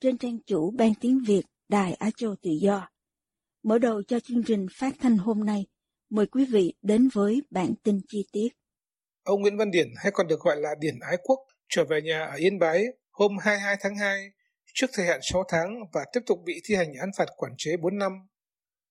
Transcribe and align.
trên 0.00 0.18
trang 0.18 0.38
chủ 0.46 0.70
Ban 0.70 0.92
Tiếng 1.00 1.20
Việt 1.26 1.42
Đài 1.68 1.94
Á 1.94 2.10
Châu 2.16 2.34
Tự 2.42 2.50
Do. 2.50 2.88
Mở 3.62 3.78
đầu 3.78 4.02
cho 4.02 4.20
chương 4.20 4.42
trình 4.46 4.66
phát 4.72 4.94
thanh 5.00 5.16
hôm 5.16 5.44
nay, 5.44 5.66
mời 6.10 6.26
quý 6.26 6.44
vị 6.44 6.74
đến 6.82 7.08
với 7.12 7.42
bản 7.50 7.74
tin 7.82 8.00
chi 8.08 8.26
tiết. 8.32 8.48
Ông 9.24 9.40
Nguyễn 9.40 9.56
Văn 9.56 9.70
Điển 9.70 9.88
hay 9.96 10.12
còn 10.12 10.26
được 10.26 10.40
gọi 10.40 10.56
là 10.56 10.74
Điển 10.80 10.98
Ái 11.00 11.16
Quốc 11.22 11.38
trở 11.68 11.84
về 11.84 12.02
nhà 12.02 12.24
ở 12.24 12.36
Yên 12.36 12.58
Bái 12.58 12.84
hôm 13.10 13.38
22 13.40 13.76
tháng 13.80 13.96
2 13.96 14.20
trước 14.74 14.86
thời 14.92 15.06
hạn 15.06 15.20
6 15.22 15.44
tháng 15.48 15.74
và 15.92 16.04
tiếp 16.12 16.20
tục 16.26 16.38
bị 16.44 16.60
thi 16.64 16.74
hành 16.74 16.94
án 17.00 17.10
phạt 17.18 17.28
quản 17.36 17.52
chế 17.58 17.76
4 17.76 17.98
năm. 17.98 18.12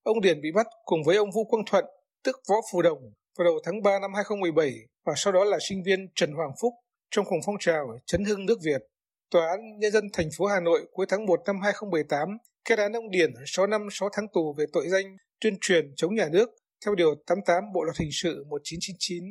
Ông 0.04 0.22
Điển 0.22 0.42
bị 0.42 0.52
bắt 0.56 0.68
cùng 0.86 1.04
với 1.04 1.18
ông 1.18 1.30
Vũ 1.36 1.46
Quang 1.46 1.66
Thuận, 1.66 1.86
tức 2.24 2.36
Võ 2.50 2.56
Phù 2.72 2.82
Đồng, 2.82 3.00
vào 3.38 3.46
đầu 3.46 3.60
tháng 3.64 3.82
3 3.84 4.00
năm 4.00 4.14
2017 4.14 4.74
và 5.06 5.14
sau 5.16 5.34
đó 5.34 5.44
là 5.44 5.58
sinh 5.70 5.84
viên 5.86 6.08
Trần 6.16 6.32
Hoàng 6.32 6.52
Phúc 6.62 6.74
trong 7.12 7.26
cùng 7.26 7.40
phong 7.46 7.56
trào 7.60 8.00
chấn 8.06 8.24
hưng 8.24 8.46
nước 8.46 8.58
Việt. 8.64 8.82
Tòa 9.32 9.48
án 9.48 9.80
Nhân 9.80 9.92
dân 9.92 10.04
thành 10.14 10.30
phố 10.38 10.46
Hà 10.46 10.60
Nội 10.60 10.88
cuối 10.92 11.06
tháng 11.10 11.26
1 11.26 11.40
năm 11.46 11.62
2018 11.64 12.38
kết 12.66 12.80
án 12.80 12.94
ông 12.94 13.12
Điển 13.12 13.34
6 13.46 13.68
năm 13.68 13.88
6 13.92 14.10
tháng 14.14 14.28
tù 14.34 14.54
về 14.58 14.66
tội 14.74 14.88
danh 14.88 15.18
tuyên 15.42 15.58
truyền 15.62 15.94
chống 15.96 16.16
nhà 16.16 16.30
nước 16.32 16.50
theo 16.86 16.96
Điều 16.96 17.16
88 17.28 17.64
Bộ 17.74 17.84
Luật 17.84 17.98
Hình 17.98 18.10
sự 18.12 18.46
1999. 18.50 19.24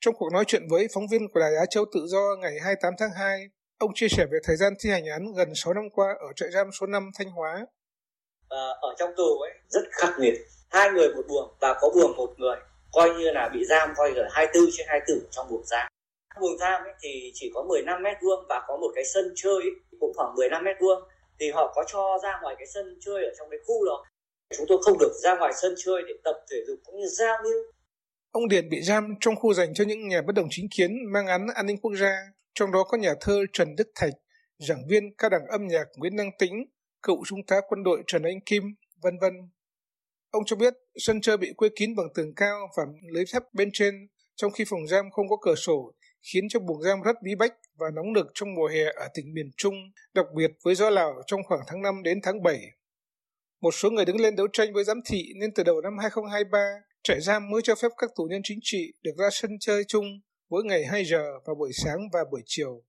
Trong 0.00 0.14
cuộc 0.14 0.32
nói 0.32 0.44
chuyện 0.46 0.62
với 0.70 0.88
phóng 0.94 1.08
viên 1.10 1.28
của 1.28 1.40
Đài 1.40 1.50
Á 1.56 1.66
Châu 1.70 1.84
Tự 1.94 2.06
Do 2.06 2.36
ngày 2.40 2.52
28 2.62 2.94
tháng 2.98 3.10
2, 3.18 3.38
ông 3.78 3.90
chia 3.94 4.08
sẻ 4.08 4.26
về 4.32 4.38
thời 4.44 4.56
gian 4.56 4.72
thi 4.80 4.90
hành 4.90 5.06
án 5.06 5.32
gần 5.36 5.48
6 5.54 5.74
năm 5.74 5.84
qua 5.92 6.06
ở 6.20 6.26
trại 6.36 6.50
giam 6.50 6.66
số 6.80 6.86
5 6.86 7.10
Thanh 7.18 7.30
Hóa. 7.30 7.66
À, 8.48 8.66
ở 8.80 8.94
trong 8.98 9.10
tù 9.16 9.38
ấy 9.38 9.52
rất 9.68 9.82
khắc 9.92 10.18
nghiệt, 10.18 10.34
hai 10.70 10.90
người 10.90 11.14
một 11.14 11.22
buồng 11.28 11.54
và 11.60 11.74
có 11.80 11.90
buồng 11.94 12.16
một 12.16 12.34
người, 12.38 12.56
coi 12.92 13.08
như 13.08 13.30
là 13.30 13.50
bị 13.54 13.64
giam 13.64 13.92
coi 13.96 14.10
là 14.10 14.28
24 14.32 14.70
trên 14.72 14.86
24 14.88 15.30
trong 15.30 15.46
buồng 15.50 15.64
giam 15.64 15.92
buồng 16.40 16.58
giam 16.58 16.82
ấy 16.82 16.94
thì 17.02 17.30
chỉ 17.34 17.50
có 17.54 17.64
15 17.68 18.02
mét 18.02 18.16
vuông 18.22 18.44
và 18.48 18.64
có 18.68 18.76
một 18.76 18.92
cái 18.94 19.04
sân 19.14 19.32
chơi 19.36 19.54
ấy, 19.54 19.70
cũng 20.00 20.12
khoảng 20.16 20.34
15 20.34 20.64
mét 20.64 20.76
vuông. 20.80 21.02
Thì 21.40 21.50
họ 21.50 21.72
có 21.74 21.84
cho 21.92 22.18
ra 22.22 22.38
ngoài 22.42 22.54
cái 22.58 22.66
sân 22.74 22.98
chơi 23.00 23.24
ở 23.24 23.30
trong 23.38 23.50
cái 23.50 23.58
khu 23.66 23.86
đó. 23.86 24.04
Chúng 24.56 24.66
tôi 24.68 24.78
không 24.82 24.98
được 24.98 25.12
ra 25.22 25.36
ngoài 25.38 25.52
sân 25.62 25.74
chơi 25.84 26.02
để 26.06 26.14
tập 26.24 26.36
thể 26.50 26.56
dục 26.66 26.78
cũng 26.84 27.00
như 27.00 27.06
giao 27.06 27.42
lưu. 27.42 27.62
Ông 28.32 28.48
Điền 28.48 28.68
bị 28.68 28.80
giam 28.82 29.14
trong 29.20 29.36
khu 29.36 29.54
dành 29.54 29.74
cho 29.74 29.84
những 29.84 30.08
nhà 30.08 30.22
bất 30.26 30.32
đồng 30.34 30.46
chính 30.50 30.66
kiến 30.76 30.90
mang 31.12 31.26
án 31.26 31.46
an 31.54 31.66
ninh 31.66 31.78
quốc 31.82 31.92
gia, 32.00 32.16
trong 32.54 32.72
đó 32.72 32.84
có 32.84 32.98
nhà 32.98 33.14
thơ 33.20 33.40
Trần 33.52 33.76
Đức 33.76 33.90
Thạch, 33.94 34.14
giảng 34.58 34.82
viên 34.88 35.14
cao 35.18 35.30
đẳng 35.30 35.46
âm 35.46 35.66
nhạc 35.66 35.84
Nguyễn 35.96 36.16
Năng 36.16 36.30
Tĩnh, 36.38 36.52
cựu 37.02 37.24
trung 37.26 37.38
tá 37.46 37.60
quân 37.68 37.82
đội 37.82 38.02
Trần 38.06 38.22
Anh 38.22 38.40
Kim, 38.46 38.62
vân 39.02 39.18
vân. 39.20 39.32
Ông 40.30 40.42
cho 40.46 40.56
biết 40.56 40.74
sân 40.96 41.20
chơi 41.20 41.36
bị 41.36 41.52
quây 41.56 41.70
kín 41.76 41.96
bằng 41.96 42.06
tường 42.14 42.34
cao 42.36 42.68
và 42.76 42.82
lưới 43.12 43.24
thép 43.32 43.42
bên 43.52 43.70
trên, 43.72 43.94
trong 44.36 44.52
khi 44.52 44.64
phòng 44.68 44.86
giam 44.86 45.10
không 45.10 45.28
có 45.28 45.36
cửa 45.42 45.54
sổ 45.54 45.92
khiến 46.22 46.44
cho 46.48 46.60
buồng 46.60 46.82
giam 46.82 47.02
rất 47.02 47.22
bí 47.22 47.34
bách 47.34 47.54
và 47.78 47.86
nóng 47.94 48.12
nực 48.12 48.26
trong 48.34 48.54
mùa 48.54 48.66
hè 48.66 48.84
ở 48.84 49.08
tỉnh 49.14 49.34
miền 49.34 49.50
Trung, 49.56 49.74
đặc 50.14 50.26
biệt 50.36 50.50
với 50.64 50.74
gió 50.74 50.90
Lào 50.90 51.22
trong 51.26 51.40
khoảng 51.48 51.60
tháng 51.66 51.82
5 51.82 52.02
đến 52.02 52.20
tháng 52.22 52.42
7. 52.42 52.60
Một 53.60 53.74
số 53.74 53.90
người 53.90 54.04
đứng 54.04 54.20
lên 54.20 54.36
đấu 54.36 54.46
tranh 54.52 54.72
với 54.72 54.84
giám 54.84 55.00
thị 55.06 55.32
nên 55.40 55.54
từ 55.54 55.62
đầu 55.62 55.80
năm 55.80 55.98
2023, 55.98 56.58
trại 57.02 57.20
giam 57.20 57.50
mới 57.50 57.62
cho 57.62 57.74
phép 57.74 57.88
các 57.98 58.10
tù 58.16 58.24
nhân 58.24 58.40
chính 58.44 58.58
trị 58.62 58.92
được 59.02 59.12
ra 59.18 59.28
sân 59.32 59.50
chơi 59.60 59.84
chung 59.88 60.04
mỗi 60.50 60.64
ngày 60.64 60.84
2 60.84 61.04
giờ 61.04 61.24
vào 61.46 61.54
buổi 61.54 61.70
sáng 61.84 61.98
và 62.12 62.24
buổi 62.30 62.42
chiều. 62.46 62.82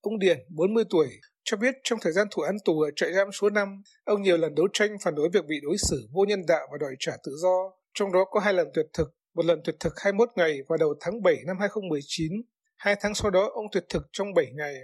Ông 0.00 0.18
Điền, 0.18 0.38
40 0.48 0.84
tuổi, 0.90 1.08
cho 1.44 1.56
biết 1.56 1.74
trong 1.84 1.98
thời 2.02 2.12
gian 2.12 2.26
thụ 2.30 2.42
án 2.42 2.56
tù 2.64 2.80
ở 2.80 2.90
trại 2.96 3.12
giam 3.12 3.32
số 3.32 3.50
5, 3.50 3.82
ông 4.04 4.22
nhiều 4.22 4.36
lần 4.36 4.54
đấu 4.54 4.68
tranh 4.72 4.96
phản 5.02 5.14
đối 5.14 5.28
việc 5.32 5.44
bị 5.48 5.56
đối 5.62 5.76
xử 5.78 6.08
vô 6.12 6.24
nhân 6.24 6.46
đạo 6.46 6.68
và 6.72 6.78
đòi 6.80 6.94
trả 6.98 7.12
tự 7.24 7.32
do, 7.42 7.72
trong 7.94 8.12
đó 8.12 8.24
có 8.30 8.40
hai 8.40 8.54
lần 8.54 8.68
tuyệt 8.74 8.86
thực, 8.92 9.14
một 9.34 9.44
lần 9.44 9.60
tuyệt 9.64 9.76
thực 9.80 9.92
21 9.96 10.28
ngày 10.36 10.58
vào 10.68 10.76
đầu 10.76 10.94
tháng 11.00 11.22
7 11.22 11.36
năm 11.46 11.56
2019 11.60 12.32
Hai 12.78 12.96
tháng 13.00 13.14
sau 13.14 13.30
đó 13.30 13.50
ông 13.54 13.66
tuyệt 13.72 13.84
thực 13.88 14.02
trong 14.12 14.34
7 14.34 14.46
ngày. 14.54 14.74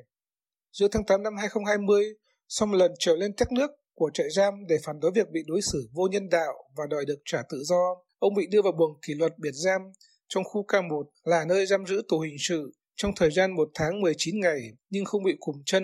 Giữa 0.73 0.89
tháng 0.89 1.05
8 1.07 1.23
năm 1.23 1.37
2020, 1.37 2.05
sau 2.49 2.67
một 2.67 2.77
lần 2.77 2.93
trở 2.99 3.17
lên 3.17 3.37
thác 3.37 3.53
nước 3.53 3.71
của 3.95 4.11
trại 4.15 4.31
giam 4.31 4.55
để 4.69 4.77
phản 4.85 5.01
đối 5.01 5.11
việc 5.15 5.31
bị 5.31 5.41
đối 5.47 5.61
xử 5.63 5.89
vô 5.93 6.09
nhân 6.11 6.29
đạo 6.29 6.53
và 6.77 6.85
đòi 6.91 7.05
được 7.05 7.19
trả 7.25 7.43
tự 7.51 7.59
do, 7.65 7.97
ông 8.19 8.35
bị 8.35 8.47
đưa 8.51 8.63
vào 8.63 8.73
buồng 8.73 8.99
kỷ 9.07 9.15
luật 9.15 9.39
biệt 9.39 9.51
giam 9.53 9.81
trong 10.29 10.45
khu 10.45 10.67
K1 10.67 11.05
là 11.25 11.45
nơi 11.45 11.67
giam 11.67 11.87
giữ 11.87 12.03
tù 12.09 12.21
hình 12.21 12.37
sự 12.39 12.73
trong 12.97 13.13
thời 13.17 13.31
gian 13.31 13.55
1 13.55 13.69
tháng 13.75 14.01
19 14.01 14.41
ngày 14.41 14.61
nhưng 14.91 15.05
không 15.05 15.25
bị 15.25 15.33
cùm 15.41 15.57
chân. 15.67 15.83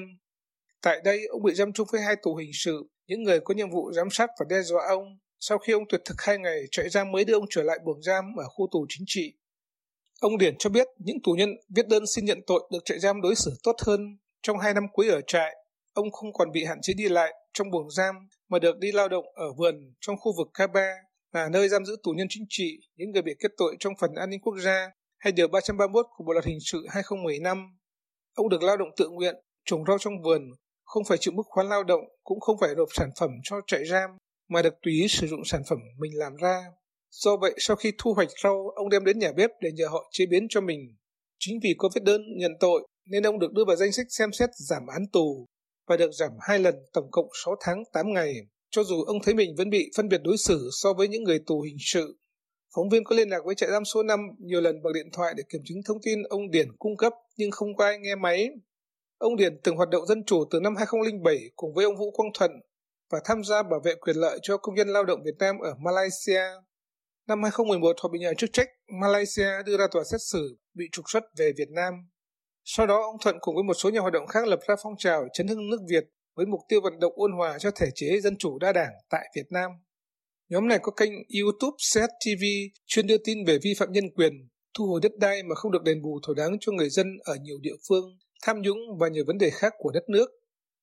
Tại 0.82 1.00
đây, 1.04 1.26
ông 1.26 1.42
bị 1.42 1.54
giam 1.54 1.72
chung 1.72 1.88
với 1.92 2.00
hai 2.00 2.16
tù 2.22 2.36
hình 2.36 2.50
sự, 2.52 2.82
những 3.06 3.22
người 3.22 3.40
có 3.40 3.54
nhiệm 3.54 3.70
vụ 3.70 3.92
giám 3.92 4.10
sát 4.10 4.30
và 4.38 4.46
đe 4.48 4.62
dọa 4.62 4.82
ông. 4.88 5.18
Sau 5.40 5.58
khi 5.58 5.72
ông 5.72 5.84
tuyệt 5.88 6.00
thực 6.04 6.16
hai 6.18 6.38
ngày, 6.38 6.60
trại 6.70 6.88
giam 6.88 7.12
mới 7.12 7.24
đưa 7.24 7.34
ông 7.34 7.46
trở 7.50 7.62
lại 7.62 7.78
buồng 7.84 8.02
giam 8.02 8.24
ở 8.36 8.44
khu 8.48 8.68
tù 8.72 8.86
chính 8.88 9.04
trị. 9.06 9.34
Ông 10.20 10.38
Điển 10.38 10.54
cho 10.58 10.70
biết 10.70 10.86
những 10.98 11.16
tù 11.24 11.32
nhân 11.32 11.50
viết 11.68 11.88
đơn 11.88 12.06
xin 12.06 12.24
nhận 12.24 12.40
tội 12.46 12.68
được 12.72 12.78
trại 12.84 12.98
giam 12.98 13.20
đối 13.20 13.34
xử 13.34 13.52
tốt 13.62 13.76
hơn. 13.86 14.18
Trong 14.42 14.58
hai 14.58 14.74
năm 14.74 14.84
cuối 14.92 15.08
ở 15.08 15.20
trại, 15.26 15.56
ông 15.92 16.10
không 16.10 16.32
còn 16.32 16.52
bị 16.52 16.64
hạn 16.64 16.78
chế 16.82 16.92
đi 16.96 17.08
lại 17.08 17.34
trong 17.52 17.70
buồng 17.70 17.90
giam 17.90 18.14
mà 18.48 18.58
được 18.58 18.78
đi 18.78 18.92
lao 18.92 19.08
động 19.08 19.24
ở 19.34 19.52
vườn 19.52 19.94
trong 20.00 20.16
khu 20.16 20.32
vực 20.38 20.48
K3 20.54 20.94
là 21.32 21.48
nơi 21.48 21.68
giam 21.68 21.84
giữ 21.84 21.96
tù 22.02 22.10
nhân 22.12 22.26
chính 22.30 22.44
trị, 22.48 22.78
những 22.96 23.10
người 23.10 23.22
bị 23.22 23.32
kết 23.40 23.48
tội 23.56 23.76
trong 23.80 23.92
phần 24.00 24.14
an 24.14 24.30
ninh 24.30 24.40
quốc 24.40 24.54
gia 24.58 24.90
hay 25.18 25.32
điều 25.32 25.48
331 25.48 26.06
của 26.16 26.24
Bộ 26.24 26.32
luật 26.32 26.44
hình 26.44 26.58
sự 26.60 26.86
2015. 26.88 27.78
Ông 28.34 28.48
được 28.48 28.62
lao 28.62 28.76
động 28.76 28.88
tự 28.96 29.08
nguyện, 29.08 29.34
trồng 29.64 29.84
rau 29.84 29.98
trong 29.98 30.22
vườn, 30.22 30.42
không 30.84 31.04
phải 31.04 31.18
chịu 31.18 31.32
mức 31.36 31.46
khoán 31.46 31.68
lao 31.68 31.84
động, 31.84 32.02
cũng 32.24 32.40
không 32.40 32.56
phải 32.60 32.74
nộp 32.74 32.88
sản 32.92 33.10
phẩm 33.20 33.30
cho 33.42 33.60
trại 33.66 33.84
giam, 33.84 34.10
mà 34.48 34.62
được 34.62 34.74
tùy 34.82 34.92
ý 34.92 35.08
sử 35.08 35.26
dụng 35.26 35.44
sản 35.44 35.62
phẩm 35.68 35.78
mình 35.98 36.12
làm 36.14 36.36
ra. 36.36 36.64
Do 37.10 37.36
vậy, 37.36 37.54
sau 37.58 37.76
khi 37.76 37.92
thu 37.98 38.14
hoạch 38.14 38.28
rau, 38.42 38.68
ông 38.74 38.88
đem 38.88 39.04
đến 39.04 39.18
nhà 39.18 39.32
bếp 39.36 39.50
để 39.60 39.72
nhờ 39.72 39.86
họ 39.88 40.08
chế 40.12 40.26
biến 40.26 40.46
cho 40.50 40.60
mình. 40.60 40.80
Chính 41.38 41.58
vì 41.62 41.74
có 41.78 41.88
viết 41.94 42.04
đơn 42.04 42.22
nhận 42.36 42.52
tội 42.60 42.86
nên 43.06 43.22
ông 43.22 43.38
được 43.38 43.52
đưa 43.52 43.64
vào 43.64 43.76
danh 43.76 43.92
sách 43.92 44.06
xem 44.08 44.32
xét 44.32 44.50
giảm 44.54 44.86
án 44.86 45.02
tù 45.12 45.46
và 45.88 45.96
được 45.96 46.10
giảm 46.12 46.30
hai 46.40 46.58
lần 46.58 46.74
tổng 46.92 47.10
cộng 47.10 47.28
6 47.44 47.54
tháng 47.60 47.82
8 47.92 48.12
ngày, 48.12 48.34
cho 48.70 48.82
dù 48.84 49.02
ông 49.02 49.16
thấy 49.24 49.34
mình 49.34 49.54
vẫn 49.58 49.70
bị 49.70 49.90
phân 49.96 50.08
biệt 50.08 50.20
đối 50.24 50.36
xử 50.38 50.68
so 50.72 50.92
với 50.92 51.08
những 51.08 51.22
người 51.22 51.38
tù 51.46 51.60
hình 51.60 51.76
sự. 51.80 52.16
Phóng 52.74 52.88
viên 52.88 53.04
có 53.04 53.16
liên 53.16 53.28
lạc 53.28 53.40
với 53.44 53.54
trại 53.54 53.70
giam 53.70 53.84
số 53.84 54.02
5 54.02 54.20
nhiều 54.38 54.60
lần 54.60 54.82
bằng 54.82 54.92
điện 54.92 55.10
thoại 55.12 55.34
để 55.36 55.42
kiểm 55.48 55.60
chứng 55.64 55.78
thông 55.86 55.98
tin 56.02 56.22
ông 56.22 56.50
Điển 56.50 56.68
cung 56.78 56.96
cấp 56.96 57.12
nhưng 57.36 57.50
không 57.50 57.76
có 57.76 57.84
ai 57.84 57.98
nghe 57.98 58.14
máy. 58.14 58.48
Ông 59.18 59.36
Điển 59.36 59.60
từng 59.62 59.76
hoạt 59.76 59.88
động 59.88 60.06
dân 60.06 60.24
chủ 60.24 60.44
từ 60.50 60.60
năm 60.60 60.76
2007 60.76 61.38
cùng 61.56 61.74
với 61.74 61.84
ông 61.84 61.96
Vũ 61.96 62.10
Quang 62.10 62.30
Thuận 62.34 62.50
và 63.10 63.20
tham 63.24 63.44
gia 63.44 63.62
bảo 63.62 63.80
vệ 63.84 63.94
quyền 63.94 64.16
lợi 64.16 64.38
cho 64.42 64.56
công 64.56 64.74
nhân 64.74 64.88
lao 64.88 65.04
động 65.04 65.20
Việt 65.24 65.36
Nam 65.38 65.58
ở 65.58 65.74
Malaysia. 65.78 66.42
Năm 67.30 67.42
2011, 67.42 67.96
họ 68.02 68.08
bị 68.08 68.18
nhà 68.18 68.32
chức 68.38 68.50
trách 68.52 68.68
Malaysia 69.00 69.62
đưa 69.66 69.76
ra 69.78 69.86
tòa 69.92 70.02
xét 70.10 70.20
xử, 70.20 70.58
bị 70.74 70.84
trục 70.92 71.04
xuất 71.12 71.22
về 71.38 71.52
Việt 71.58 71.68
Nam. 71.70 71.94
Sau 72.64 72.86
đó, 72.86 73.02
ông 73.02 73.16
Thuận 73.20 73.36
cùng 73.40 73.54
với 73.54 73.64
một 73.64 73.74
số 73.74 73.90
nhà 73.90 74.00
hoạt 74.00 74.12
động 74.12 74.26
khác 74.26 74.48
lập 74.48 74.60
ra 74.68 74.74
phong 74.82 74.92
trào 74.98 75.28
chấn 75.32 75.46
hưng 75.46 75.70
nước 75.70 75.78
Việt 75.88 76.04
với 76.36 76.46
mục 76.46 76.60
tiêu 76.68 76.80
vận 76.80 77.00
động 77.00 77.12
ôn 77.16 77.32
hòa 77.32 77.58
cho 77.58 77.70
thể 77.70 77.86
chế 77.94 78.20
dân 78.20 78.36
chủ 78.38 78.58
đa 78.58 78.72
đảng 78.72 78.92
tại 79.10 79.28
Việt 79.36 79.46
Nam. 79.50 79.70
Nhóm 80.48 80.68
này 80.68 80.78
có 80.82 80.92
kênh 80.92 81.10
YouTube 81.12 81.76
Set 81.78 82.10
TV 82.10 82.44
chuyên 82.86 83.06
đưa 83.06 83.18
tin 83.24 83.44
về 83.44 83.58
vi 83.62 83.74
phạm 83.78 83.92
nhân 83.92 84.04
quyền, 84.14 84.32
thu 84.74 84.86
hồi 84.86 85.00
đất 85.02 85.12
đai 85.18 85.42
mà 85.42 85.54
không 85.54 85.72
được 85.72 85.82
đền 85.82 86.02
bù 86.02 86.20
thỏa 86.26 86.34
đáng 86.36 86.56
cho 86.60 86.72
người 86.72 86.88
dân 86.88 87.06
ở 87.24 87.34
nhiều 87.42 87.58
địa 87.60 87.76
phương, 87.88 88.18
tham 88.42 88.62
nhũng 88.62 88.78
và 88.98 89.08
nhiều 89.08 89.24
vấn 89.26 89.38
đề 89.38 89.50
khác 89.50 89.72
của 89.78 89.90
đất 89.94 90.04
nước. 90.08 90.30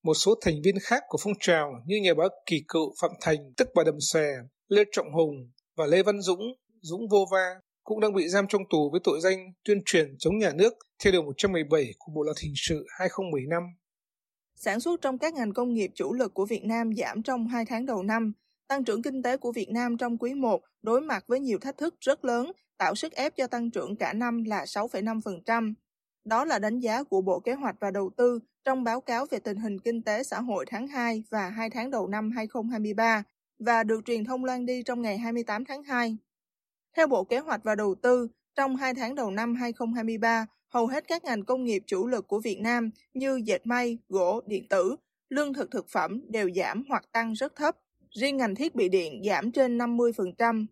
Một 0.03 0.13
số 0.13 0.35
thành 0.41 0.61
viên 0.63 0.75
khác 0.81 1.03
của 1.07 1.17
phong 1.23 1.33
trào 1.39 1.71
như 1.85 1.95
nhà 2.03 2.13
báo 2.13 2.29
Kỳ 2.45 2.63
Cựu 2.67 2.94
Phạm 3.01 3.11
Thành, 3.21 3.53
tức 3.57 3.67
bà 3.75 3.83
Đầm 3.83 3.99
Xòe, 3.99 4.27
Lê 4.67 4.83
Trọng 4.91 5.13
Hùng, 5.13 5.51
và 5.77 5.85
Lê 5.85 6.03
Văn 6.03 6.21
Dũng, 6.21 6.53
Dũng 6.81 7.07
Vô 7.07 7.25
Va 7.31 7.56
cũng 7.83 8.00
đang 8.00 8.13
bị 8.13 8.27
giam 8.27 8.47
trong 8.47 8.62
tù 8.69 8.89
với 8.91 9.01
tội 9.03 9.19
danh 9.21 9.53
tuyên 9.63 9.81
truyền 9.85 10.15
chống 10.19 10.38
nhà 10.38 10.51
nước 10.56 10.74
theo 11.03 11.12
Điều 11.12 11.24
117 11.24 11.94
của 11.97 12.12
Bộ 12.15 12.24
Luật 12.24 12.38
Hình 12.44 12.53
sự 12.56 12.85
2015. 12.89 13.63
Sản 14.56 14.79
xuất 14.79 15.01
trong 15.01 15.18
các 15.18 15.33
ngành 15.33 15.53
công 15.53 15.74
nghiệp 15.74 15.91
chủ 15.95 16.13
lực 16.13 16.33
của 16.33 16.45
Việt 16.45 16.63
Nam 16.63 16.95
giảm 16.95 17.24
trong 17.24 17.47
hai 17.47 17.65
tháng 17.65 17.85
đầu 17.85 18.03
năm. 18.03 18.33
Tăng 18.68 18.83
trưởng 18.83 19.01
kinh 19.01 19.24
tế 19.24 19.38
của 19.38 19.51
Việt 19.51 19.69
Nam 19.69 19.97
trong 19.97 20.18
quý 20.18 20.33
1 20.33 20.62
đối 20.81 21.01
mặt 21.01 21.24
với 21.27 21.39
nhiều 21.39 21.59
thách 21.59 21.77
thức 21.77 21.95
rất 22.00 22.25
lớn, 22.25 22.51
tạo 22.77 22.95
sức 22.95 23.13
ép 23.13 23.35
cho 23.35 23.47
tăng 23.47 23.71
trưởng 23.71 23.95
cả 23.95 24.13
năm 24.13 24.44
là 24.44 24.65
6,5%. 24.65 25.73
Đó 26.25 26.45
là 26.45 26.59
đánh 26.59 26.80
giá 26.80 27.03
của 27.03 27.21
Bộ 27.21 27.39
Kế 27.39 27.53
hoạch 27.53 27.75
và 27.80 27.91
Đầu 27.91 28.12
tư 28.18 28.39
trong 28.65 28.83
báo 28.83 29.01
cáo 29.01 29.25
về 29.25 29.39
tình 29.39 29.57
hình 29.57 29.80
kinh 29.80 30.01
tế 30.01 30.23
xã 30.23 30.41
hội 30.41 30.65
tháng 30.68 30.88
2 30.88 31.23
và 31.30 31.50
2 31.50 31.69
tháng 31.69 31.91
đầu 31.91 32.07
năm 32.07 32.31
2023 32.31 33.23
và 33.59 33.83
được 33.83 34.06
truyền 34.06 34.25
thông 34.25 34.45
loan 34.45 34.65
đi 34.65 34.83
trong 34.83 35.01
ngày 35.01 35.18
28 35.18 35.65
tháng 35.65 35.83
2. 35.83 36.18
Theo 36.98 37.07
Bộ 37.07 37.24
Kế 37.24 37.39
hoạch 37.39 37.63
và 37.63 37.75
Đầu 37.75 37.95
tư, 37.95 38.27
trong 38.56 38.75
2 38.75 38.94
tháng 38.94 39.15
đầu 39.15 39.31
năm 39.31 39.56
2023, 39.56 40.45
hầu 40.69 40.88
hết 40.88 41.07
các 41.07 41.24
ngành 41.24 41.45
công 41.45 41.63
nghiệp 41.63 41.83
chủ 41.86 42.07
lực 42.07 42.27
của 42.27 42.39
Việt 42.39 42.59
Nam 42.59 42.89
như 43.13 43.42
dệt 43.45 43.65
may, 43.65 43.98
gỗ, 44.09 44.42
điện 44.45 44.68
tử, 44.68 44.95
lương 45.30 45.54
thực 45.54 45.71
thực 45.71 45.89
phẩm 45.89 46.21
đều 46.30 46.50
giảm 46.56 46.83
hoặc 46.89 47.04
tăng 47.12 47.33
rất 47.33 47.56
thấp. 47.56 47.77
Riêng 48.12 48.38
ngành 48.38 48.56
thiết 48.56 48.75
bị 48.75 48.89
điện 48.89 49.21
giảm 49.25 49.51
trên 49.51 49.77
50%. 49.77 50.65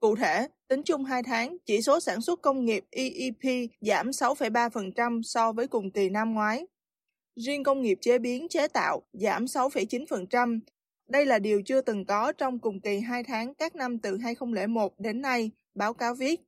Cụ 0.00 0.16
thể, 0.16 0.48
tính 0.68 0.82
chung 0.82 1.04
2 1.04 1.22
tháng, 1.22 1.56
chỉ 1.66 1.82
số 1.82 2.00
sản 2.00 2.20
xuất 2.20 2.42
công 2.42 2.64
nghiệp 2.64 2.84
EEP 2.90 3.70
giảm 3.80 4.10
6,3% 4.10 5.22
so 5.22 5.52
với 5.52 5.68
cùng 5.68 5.90
kỳ 5.90 6.08
năm 6.08 6.34
ngoái. 6.34 6.66
Riêng 7.36 7.64
công 7.64 7.82
nghiệp 7.82 7.98
chế 8.00 8.18
biến 8.18 8.48
chế 8.48 8.68
tạo 8.68 9.02
giảm 9.12 9.44
6,9%. 9.44 10.60
Đây 11.12 11.26
là 11.26 11.38
điều 11.38 11.62
chưa 11.62 11.80
từng 11.80 12.04
có 12.04 12.32
trong 12.32 12.58
cùng 12.58 12.80
kỳ 12.80 13.00
2 13.00 13.24
tháng 13.24 13.54
các 13.54 13.76
năm 13.76 13.98
từ 13.98 14.16
2001 14.16 15.00
đến 15.00 15.22
nay, 15.22 15.50
báo 15.74 15.94
cáo 15.94 16.14
viết. 16.14 16.40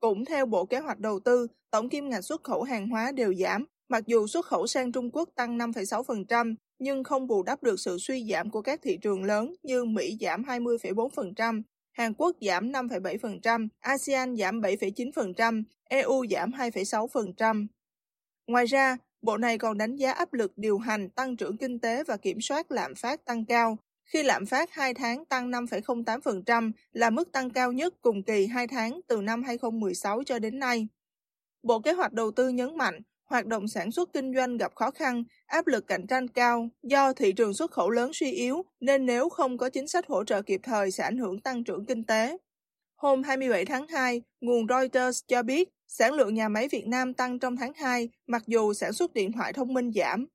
Cũng 0.00 0.24
theo 0.24 0.46
Bộ 0.46 0.66
Kế 0.66 0.78
hoạch 0.78 0.98
Đầu 0.98 1.20
tư, 1.20 1.46
tổng 1.70 1.88
kim 1.88 2.08
ngạch 2.08 2.24
xuất 2.24 2.44
khẩu 2.44 2.62
hàng 2.62 2.88
hóa 2.88 3.12
đều 3.12 3.34
giảm, 3.34 3.64
mặc 3.88 4.06
dù 4.06 4.26
xuất 4.26 4.46
khẩu 4.46 4.66
sang 4.66 4.92
Trung 4.92 5.10
Quốc 5.12 5.28
tăng 5.34 5.58
5,6%, 5.58 6.54
nhưng 6.78 7.04
không 7.04 7.26
bù 7.26 7.42
đắp 7.42 7.62
được 7.62 7.80
sự 7.80 7.98
suy 7.98 8.28
giảm 8.30 8.50
của 8.50 8.62
các 8.62 8.80
thị 8.82 8.98
trường 9.02 9.24
lớn 9.24 9.54
như 9.62 9.84
Mỹ 9.84 10.16
giảm 10.20 10.42
20,4%, 10.42 11.62
Hàn 11.92 12.14
Quốc 12.14 12.36
giảm 12.40 12.72
5,7%, 12.72 13.68
ASEAN 13.80 14.36
giảm 14.36 14.60
7,9%, 14.60 15.62
EU 15.84 16.26
giảm 16.30 16.50
2,6%. 16.50 17.66
Ngoài 18.46 18.66
ra, 18.66 18.96
Bộ 19.22 19.36
này 19.36 19.58
còn 19.58 19.78
đánh 19.78 19.96
giá 19.96 20.12
áp 20.12 20.32
lực 20.32 20.52
điều 20.56 20.78
hành 20.78 21.10
tăng 21.10 21.36
trưởng 21.36 21.56
kinh 21.56 21.78
tế 21.78 22.04
và 22.04 22.16
kiểm 22.16 22.40
soát 22.40 22.70
lạm 22.70 22.94
phát 22.94 23.24
tăng 23.24 23.44
cao, 23.44 23.78
khi 24.08 24.22
lạm 24.22 24.46
phát 24.46 24.70
2 24.70 24.94
tháng 24.94 25.24
tăng 25.24 25.50
5,08% 25.50 26.72
là 26.92 27.10
mức 27.10 27.32
tăng 27.32 27.50
cao 27.50 27.72
nhất 27.72 27.94
cùng 28.00 28.22
kỳ 28.22 28.46
2 28.46 28.66
tháng 28.66 29.00
từ 29.08 29.20
năm 29.20 29.42
2016 29.42 30.22
cho 30.26 30.38
đến 30.38 30.58
nay. 30.58 30.88
Bộ 31.62 31.80
Kế 31.80 31.92
hoạch 31.92 32.12
Đầu 32.12 32.30
tư 32.30 32.48
nhấn 32.48 32.76
mạnh, 32.76 33.00
hoạt 33.24 33.46
động 33.46 33.68
sản 33.68 33.90
xuất 33.90 34.12
kinh 34.12 34.34
doanh 34.34 34.56
gặp 34.56 34.74
khó 34.74 34.90
khăn, 34.90 35.24
áp 35.46 35.66
lực 35.66 35.86
cạnh 35.86 36.06
tranh 36.06 36.28
cao 36.28 36.68
do 36.82 37.12
thị 37.12 37.32
trường 37.32 37.54
xuất 37.54 37.70
khẩu 37.70 37.90
lớn 37.90 38.10
suy 38.14 38.32
yếu, 38.32 38.62
nên 38.80 39.06
nếu 39.06 39.28
không 39.28 39.58
có 39.58 39.70
chính 39.70 39.88
sách 39.88 40.06
hỗ 40.06 40.24
trợ 40.24 40.42
kịp 40.42 40.60
thời 40.62 40.90
sẽ 40.90 41.04
ảnh 41.04 41.18
hưởng 41.18 41.40
tăng 41.40 41.64
trưởng 41.64 41.86
kinh 41.86 42.04
tế. 42.04 42.36
Hôm 42.96 43.22
27 43.22 43.64
tháng 43.64 43.88
2, 43.88 44.22
nguồn 44.40 44.66
Reuters 44.68 45.20
cho 45.28 45.42
biết 45.42 45.68
sản 45.88 46.14
lượng 46.14 46.34
nhà 46.34 46.48
máy 46.48 46.68
Việt 46.68 46.86
Nam 46.86 47.14
tăng 47.14 47.38
trong 47.38 47.56
tháng 47.56 47.72
2 47.76 48.08
mặc 48.26 48.42
dù 48.46 48.74
sản 48.74 48.92
xuất 48.92 49.14
điện 49.14 49.32
thoại 49.32 49.52
thông 49.52 49.74
minh 49.74 49.92
giảm. 49.94 50.26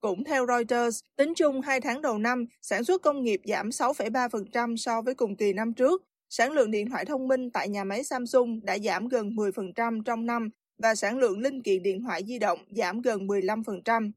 Cũng 0.00 0.24
theo 0.24 0.46
Reuters, 0.46 1.00
tính 1.16 1.34
chung 1.34 1.60
2 1.60 1.80
tháng 1.80 2.02
đầu 2.02 2.18
năm, 2.18 2.46
sản 2.62 2.84
xuất 2.84 3.02
công 3.02 3.22
nghiệp 3.22 3.40
giảm 3.44 3.68
6,3% 3.68 4.76
so 4.76 5.02
với 5.02 5.14
cùng 5.14 5.36
kỳ 5.36 5.52
năm 5.52 5.74
trước. 5.74 6.02
Sản 6.28 6.52
lượng 6.52 6.70
điện 6.70 6.90
thoại 6.90 7.04
thông 7.04 7.28
minh 7.28 7.50
tại 7.50 7.68
nhà 7.68 7.84
máy 7.84 8.04
Samsung 8.04 8.60
đã 8.62 8.78
giảm 8.78 9.08
gần 9.08 9.30
10% 9.30 10.02
trong 10.02 10.26
năm 10.26 10.50
và 10.82 10.94
sản 10.94 11.18
lượng 11.18 11.40
linh 11.40 11.62
kiện 11.62 11.82
điện 11.82 12.02
thoại 12.02 12.22
di 12.26 12.38
động 12.38 12.58
giảm 12.70 13.00
gần 13.00 13.26
15%. 13.26 14.10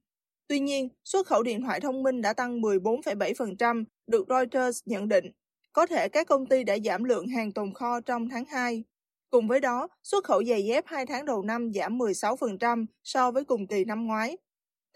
Tuy 0.48 0.60
nhiên, 0.60 0.90
xuất 1.04 1.28
khẩu 1.28 1.44
điện 1.44 1.62
thoại 1.62 1.80
thông 1.80 2.04
minh 2.04 2.22
đã 2.22 2.34
tăng 2.34 2.62
14,7%, 2.62 3.84
được 4.08 4.26
Reuters 4.30 4.82
nhận 4.86 5.08
định. 5.08 5.32
Có 5.74 5.86
thể 5.86 6.10
các 6.10 6.28
công 6.28 6.46
ty 6.46 6.64
đã 6.64 6.78
giảm 6.86 7.04
lượng 7.04 7.28
hàng 7.28 7.52
tồn 7.52 7.74
kho 7.74 8.02
trong 8.02 8.30
tháng 8.30 8.46
2. 8.46 8.84
Cùng 9.30 9.48
với 9.48 9.60
đó, 9.60 9.88
xuất 10.04 10.24
khẩu 10.24 10.44
giày 10.44 10.66
dép 10.66 10.84
2 10.88 11.06
tháng 11.06 11.26
đầu 11.26 11.44
năm 11.44 11.72
giảm 11.74 11.98
16% 11.98 12.86
so 13.04 13.32
với 13.32 13.44
cùng 13.44 13.68
kỳ 13.68 13.86
năm 13.86 14.08
ngoái. 14.08 14.38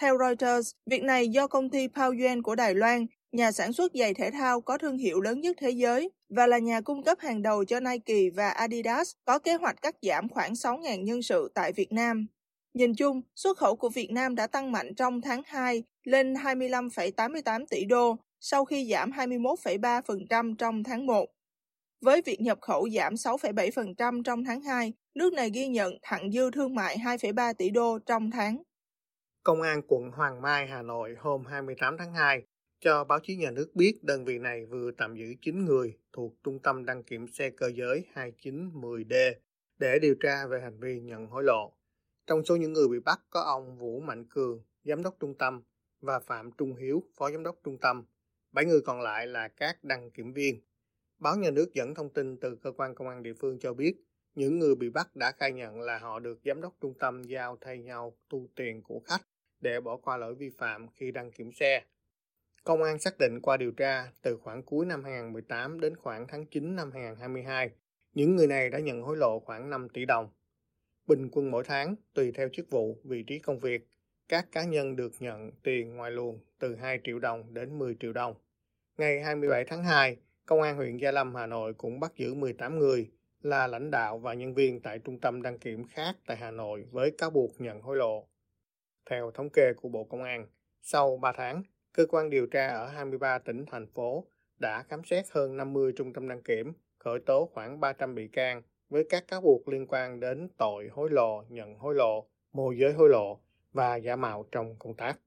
Theo 0.02 0.18
Reuters, 0.18 0.72
việc 0.86 1.04
này 1.04 1.28
do 1.28 1.48
công 1.48 1.70
ty 1.70 1.88
Baoyuan 1.88 2.42
của 2.42 2.56
Đài 2.56 2.76
Loan, 2.76 3.06
nhà 3.32 3.52
sản 3.52 3.74
xuất 3.74 3.92
giày 3.94 4.14
thể 4.14 4.32
thao 4.32 4.62
có 4.62 4.78
thương 4.78 4.98
hiệu 4.98 5.22
lớn 5.22 5.42
nhất 5.42 5.58
thế 5.60 5.70
giới 5.70 6.12
và 6.30 6.48
là 6.48 6.58
nhà 6.58 6.82
cung 6.82 7.04
cấp 7.04 7.20
hàng 7.20 7.42
đầu 7.42 7.66
cho 7.66 7.80
Nike 7.80 8.30
và 8.36 8.50
Adidas, 8.50 9.12
có 9.26 9.40
kế 9.40 9.54
hoạch 9.54 9.82
cắt 9.82 9.96
giảm 10.02 10.30
khoảng 10.30 10.54
6.000 10.54 11.04
nhân 11.04 11.22
sự 11.22 11.52
tại 11.56 11.72
Việt 11.72 11.92
Nam. 11.92 12.28
Nhìn 12.74 12.96
chung, 12.96 13.22
xuất 13.36 13.58
khẩu 13.58 13.76
của 13.76 13.90
Việt 13.90 14.12
Nam 14.12 14.36
đã 14.36 14.48
tăng 14.48 14.72
mạnh 14.72 14.96
trong 14.96 15.22
tháng 15.22 15.42
2 15.46 15.84
lên 16.04 16.34
25,88 16.34 17.66
tỷ 17.70 17.86
đô, 17.86 18.18
sau 18.40 18.66
khi 18.66 18.90
giảm 18.92 19.12
21,3% 19.12 20.56
trong 20.56 20.84
tháng 20.84 21.06
1. 21.06 21.26
Với 22.02 22.22
việc 22.22 22.42
nhập 22.42 22.58
khẩu 22.62 22.90
giảm 22.90 23.14
6,7% 23.14 24.24
trong 24.24 24.44
tháng 24.44 24.62
2, 24.62 24.94
nước 25.16 25.34
này 25.34 25.50
ghi 25.50 25.68
nhận 25.68 25.98
thặng 26.02 26.32
dư 26.32 26.52
thương 26.52 26.76
mại 26.76 26.98
2,3 26.98 27.54
tỷ 27.54 27.70
đô 27.70 28.00
trong 28.06 28.32
tháng. 28.32 28.64
Công 29.46 29.62
an 29.62 29.82
quận 29.88 30.12
Hoàng 30.12 30.42
Mai, 30.42 30.68
Hà 30.68 30.82
Nội 30.82 31.16
hôm 31.20 31.46
28 31.46 31.98
tháng 31.98 32.14
2 32.14 32.44
cho 32.80 33.04
báo 33.04 33.20
chí 33.24 33.36
nhà 33.36 33.52
nước 33.52 33.72
biết 33.74 34.00
đơn 34.04 34.26
vị 34.26 34.40
này 34.40 34.66
vừa 34.66 34.92
tạm 34.92 35.16
giữ 35.16 35.26
9 35.42 35.66
người 35.66 35.98
thuộc 36.14 36.34
Trung 36.44 36.60
tâm 36.60 36.86
đăng 36.86 37.04
kiểm 37.04 37.28
xe 37.28 37.50
cơ 37.50 37.72
giới 37.76 38.06
2910D 38.14 39.34
để 39.78 40.00
điều 40.02 40.16
tra 40.16 40.48
về 40.48 40.62
hành 40.62 40.80
vi 40.80 41.00
nhận 41.00 41.28
hối 41.28 41.44
lộ. 41.44 41.74
Trong 42.28 42.46
số 42.46 42.56
những 42.56 42.74
người 42.74 42.88
bị 42.88 43.00
bắt 43.00 43.20
có 43.30 43.42
ông 43.42 43.78
Vũ 43.78 44.00
Mạnh 44.00 44.26
Cường, 44.30 44.64
giám 44.84 45.04
đốc 45.04 45.16
trung 45.20 45.38
tâm, 45.38 45.62
và 46.02 46.20
Phạm 46.20 46.52
Trung 46.52 46.76
Hiếu, 46.76 47.04
phó 47.18 47.32
giám 47.32 47.44
đốc 47.44 47.56
trung 47.64 47.78
tâm. 47.78 48.04
Bảy 48.52 48.66
người 48.66 48.82
còn 48.82 49.02
lại 49.02 49.28
là 49.28 49.48
các 49.48 49.84
đăng 49.84 50.12
kiểm 50.12 50.34
viên. 50.34 50.62
Báo 51.20 51.36
nhà 51.36 51.52
nước 51.52 51.74
dẫn 51.74 51.96
thông 51.96 52.10
tin 52.10 52.38
từ 52.38 52.56
cơ 52.56 52.72
quan 52.72 52.96
công 52.96 53.08
an 53.08 53.24
địa 53.24 53.34
phương 53.34 53.60
cho 53.60 53.74
biết, 53.74 53.96
những 54.36 54.60
người 54.60 54.76
bị 54.76 54.90
bắt 54.90 55.16
đã 55.16 55.32
khai 55.32 55.52
nhận 55.52 55.82
là 55.82 56.00
họ 56.00 56.20
được 56.20 56.40
giám 56.46 56.62
đốc 56.62 56.74
trung 56.82 56.94
tâm 57.00 57.24
giao 57.24 57.58
thay 57.62 57.80
nhau 57.80 58.18
thu 58.30 58.48
tiền 58.56 58.82
của 58.84 59.00
khách 59.06 59.22
để 59.62 59.82
bỏ 59.82 59.98
qua 59.98 60.18
lỗi 60.18 60.36
vi 60.36 60.50
phạm 60.50 60.88
khi 60.88 61.12
đăng 61.12 61.32
kiểm 61.32 61.52
xe. 61.52 61.84
Công 62.64 62.84
an 62.84 63.00
xác 63.00 63.18
định 63.20 63.40
qua 63.42 63.58
điều 63.58 63.72
tra 63.72 64.12
từ 64.22 64.38
khoảng 64.38 64.64
cuối 64.64 64.86
năm 64.86 65.04
2018 65.04 65.80
đến 65.80 65.96
khoảng 65.96 66.28
tháng 66.28 66.46
9 66.46 66.76
năm 66.76 66.92
2022, 66.92 67.70
những 68.14 68.36
người 68.36 68.48
này 68.48 68.70
đã 68.70 68.80
nhận 68.80 69.02
hối 69.02 69.18
lộ 69.18 69.40
khoảng 69.40 69.70
5 69.70 69.88
tỷ 69.90 70.06
đồng. 70.06 70.30
Bình 71.08 71.30
quân 71.32 71.52
mỗi 71.52 71.64
tháng, 71.64 71.96
tùy 72.14 72.32
theo 72.32 72.50
chức 72.54 72.70
vụ, 72.70 72.98
vị 73.04 73.24
trí 73.24 73.40
công 73.40 73.60
việc, 73.60 73.88
các 74.30 74.52
cá 74.52 74.64
nhân 74.64 74.96
được 74.96 75.12
nhận 75.20 75.52
tiền 75.64 75.96
ngoài 75.96 76.12
luồng 76.12 76.40
từ 76.60 76.76
2 76.76 77.00
triệu 77.04 77.20
đồng 77.20 77.54
đến 77.54 77.80
10 77.80 77.96
triệu 78.00 78.14
đồng. 78.14 78.36
Ngày 78.98 79.20
27 79.22 79.64
tháng 79.68 79.84
2, 79.84 80.18
Công 80.46 80.62
an 80.62 80.76
huyện 80.76 80.98
Gia 80.98 81.12
Lâm, 81.12 81.36
Hà 81.36 81.46
Nội 81.46 81.74
cũng 81.74 82.00
bắt 82.00 82.12
giữ 82.16 82.34
18 82.34 82.80
người 82.80 83.12
là 83.42 83.68
lãnh 83.68 83.92
đạo 83.92 84.18
và 84.18 84.34
nhân 84.34 84.54
viên 84.54 84.80
tại 84.80 85.00
trung 85.00 85.20
tâm 85.20 85.42
đăng 85.42 85.60
kiểm 85.60 85.88
khác 85.88 86.16
tại 86.28 86.38
Hà 86.38 86.52
Nội 86.52 86.86
với 86.92 87.12
cáo 87.18 87.30
buộc 87.30 87.62
nhận 87.62 87.82
hối 87.82 87.98
lộ. 87.98 88.28
Theo 89.10 89.32
thống 89.32 89.50
kê 89.50 89.74
của 89.74 89.90
Bộ 89.90 90.04
Công 90.04 90.24
an, 90.24 90.48
sau 90.82 91.18
3 91.18 91.32
tháng, 91.38 91.64
cơ 91.94 92.06
quan 92.10 92.30
điều 92.30 92.48
tra 92.48 92.68
ở 92.68 92.88
23 92.88 93.40
tỉnh, 93.40 93.66
thành 93.72 93.88
phố 93.88 94.26
đã 94.60 94.84
khám 94.90 95.04
xét 95.04 95.26
hơn 95.32 95.58
50 95.58 95.94
trung 95.98 96.14
tâm 96.14 96.28
đăng 96.28 96.42
kiểm, 96.42 96.74
khởi 96.98 97.20
tố 97.26 97.50
khoảng 97.54 97.80
300 97.80 98.16
bị 98.16 98.28
can 98.28 98.62
với 98.90 99.04
các 99.10 99.28
cáo 99.28 99.42
buộc 99.42 99.68
liên 99.68 99.86
quan 99.88 100.20
đến 100.20 100.50
tội 100.58 100.90
hối 100.92 101.10
lộ, 101.10 101.44
nhận 101.50 101.76
hối 101.76 101.96
lộ, 101.96 102.28
môi 102.54 102.78
giới 102.80 102.94
hối 102.94 103.10
lộ 103.10 103.40
và 103.74 103.96
giả 103.96 104.16
mạo 104.16 104.46
trong 104.52 104.76
công 104.80 104.96
tác. 104.96 105.20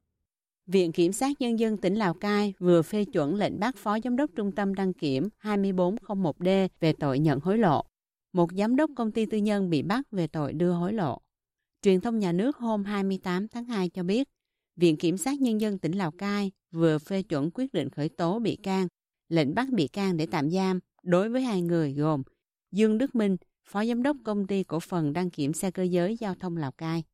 Viện 0.66 0.92
Kiểm 0.92 1.12
sát 1.12 1.30
Nhân 1.40 1.58
dân 1.58 1.76
tỉnh 1.76 1.94
Lào 1.94 2.14
Cai 2.14 2.54
vừa 2.58 2.82
phê 2.82 3.04
chuẩn 3.04 3.34
lệnh 3.34 3.60
bắt 3.60 3.74
Phó 3.76 3.98
Giám 4.04 4.16
đốc 4.16 4.30
Trung 4.36 4.52
tâm 4.52 4.74
đăng 4.74 4.92
kiểm 4.92 5.28
2401D 5.42 6.68
về 6.80 6.92
tội 6.92 7.18
nhận 7.18 7.40
hối 7.40 7.58
lộ. 7.58 7.84
Một 8.32 8.52
giám 8.52 8.76
đốc 8.76 8.90
công 8.96 9.12
ty 9.12 9.26
tư 9.26 9.38
nhân 9.38 9.70
bị 9.70 9.82
bắt 9.82 10.04
về 10.10 10.26
tội 10.26 10.52
đưa 10.52 10.70
hối 10.70 10.92
lộ. 10.92 11.20
Truyền 11.82 12.00
thông 12.00 12.18
nhà 12.18 12.32
nước 12.32 12.56
hôm 12.56 12.84
28 12.84 13.48
tháng 13.48 13.64
2 13.64 13.88
cho 13.88 14.02
biết, 14.02 14.28
Viện 14.76 14.96
Kiểm 14.96 15.16
sát 15.16 15.40
Nhân 15.40 15.60
dân 15.60 15.78
tỉnh 15.78 15.92
Lào 15.92 16.10
Cai 16.10 16.52
vừa 16.70 16.98
phê 16.98 17.22
chuẩn 17.22 17.50
quyết 17.54 17.72
định 17.72 17.90
khởi 17.90 18.08
tố 18.08 18.38
bị 18.38 18.56
can, 18.56 18.88
lệnh 19.28 19.54
bắt 19.54 19.68
bị 19.72 19.88
can 19.88 20.16
để 20.16 20.26
tạm 20.26 20.50
giam 20.50 20.80
đối 21.02 21.28
với 21.28 21.42
hai 21.42 21.62
người 21.62 21.92
gồm 21.92 22.22
Dương 22.72 22.98
Đức 22.98 23.14
Minh, 23.14 23.36
Phó 23.68 23.84
Giám 23.84 24.02
đốc 24.02 24.16
Công 24.24 24.46
ty 24.46 24.64
Cổ 24.64 24.80
phần 24.80 25.12
Đăng 25.12 25.30
kiểm 25.30 25.52
xe 25.52 25.70
cơ 25.70 25.82
giới 25.82 26.16
Giao 26.16 26.34
thông 26.34 26.56
Lào 26.56 26.72
Cai, 26.72 27.04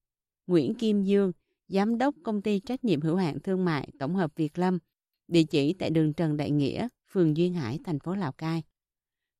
Nguyễn 0.47 0.75
Kim 0.75 1.03
Dương, 1.03 1.33
Giám 1.69 1.99
đốc 1.99 2.15
Công 2.25 2.43
ty 2.43 2.59
Trách 2.59 2.85
nhiệm 2.85 3.01
hữu 3.01 3.17
hạn 3.17 3.41
Thương 3.41 3.65
mại 3.65 3.89
Tổng 3.99 4.17
hợp 4.17 4.33
Việt 4.37 4.59
Lâm, 4.59 4.79
địa 5.29 5.43
chỉ 5.43 5.73
tại 5.73 5.91
đường 5.91 6.13
Trần 6.13 6.37
Đại 6.37 6.51
Nghĩa, 6.51 6.89
phường 7.13 7.37
Duyên 7.37 7.55
Hải, 7.55 7.79
thành 7.85 7.99
phố 7.99 8.15
Lào 8.15 8.33
Cai. 8.33 8.63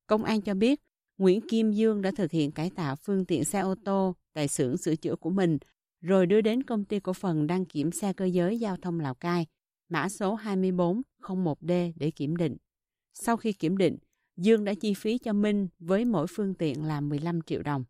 Công 0.07 0.23
an 0.23 0.41
cho 0.41 0.53
biết, 0.53 0.81
Nguyễn 1.17 1.41
Kim 1.49 1.71
Dương 1.71 2.01
đã 2.01 2.11
thực 2.17 2.31
hiện 2.31 2.51
cải 2.51 2.69
tạo 2.69 2.95
phương 2.95 3.25
tiện 3.25 3.45
xe 3.45 3.59
ô 3.59 3.75
tô 3.85 4.15
tại 4.35 4.47
xưởng 4.47 4.77
sửa 4.77 4.95
chữa 4.95 5.15
của 5.15 5.29
mình, 5.29 5.57
rồi 6.01 6.25
đưa 6.25 6.41
đến 6.41 6.63
công 6.63 6.85
ty 6.85 6.99
cổ 6.99 7.13
phần 7.13 7.47
đăng 7.47 7.65
kiểm 7.65 7.91
xe 7.91 8.13
cơ 8.13 8.25
giới 8.25 8.59
giao 8.59 8.77
thông 8.81 8.99
Lào 8.99 9.15
Cai, 9.15 9.45
mã 9.89 10.09
số 10.09 10.37
2401D 10.37 11.93
để 11.95 12.11
kiểm 12.11 12.37
định. 12.37 12.57
Sau 13.13 13.37
khi 13.37 13.53
kiểm 13.53 13.77
định, 13.77 13.97
Dương 14.37 14.63
đã 14.63 14.73
chi 14.73 14.93
phí 14.93 15.17
cho 15.17 15.33
Minh 15.33 15.67
với 15.79 16.05
mỗi 16.05 16.27
phương 16.29 16.53
tiện 16.53 16.83
là 16.83 17.01
15 17.01 17.41
triệu 17.41 17.63
đồng. 17.63 17.83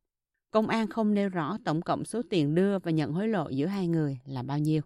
Công 0.51 0.67
an 0.67 0.87
không 0.87 1.13
nêu 1.13 1.29
rõ 1.29 1.57
tổng 1.65 1.81
cộng 1.81 2.05
số 2.05 2.21
tiền 2.29 2.55
đưa 2.55 2.79
và 2.79 2.91
nhận 2.91 3.11
hối 3.11 3.27
lộ 3.27 3.49
giữa 3.49 3.65
hai 3.65 3.87
người 3.87 4.19
là 4.25 4.43
bao 4.43 4.59
nhiêu. 4.59 4.81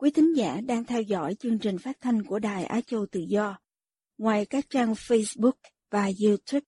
Quý 0.00 0.10
thính 0.10 0.36
giả 0.36 0.60
đang 0.66 0.84
theo 0.84 1.02
dõi 1.02 1.34
chương 1.34 1.58
trình 1.58 1.78
phát 1.78 2.00
thanh 2.00 2.22
của 2.22 2.38
Đài 2.38 2.64
Á 2.64 2.80
Châu 2.80 3.06
Tự 3.06 3.20
Do. 3.20 3.58
Ngoài 4.18 4.46
các 4.46 4.66
trang 4.70 4.92
Facebook 4.92 5.52
và 5.90 6.10
YouTube, 6.22 6.66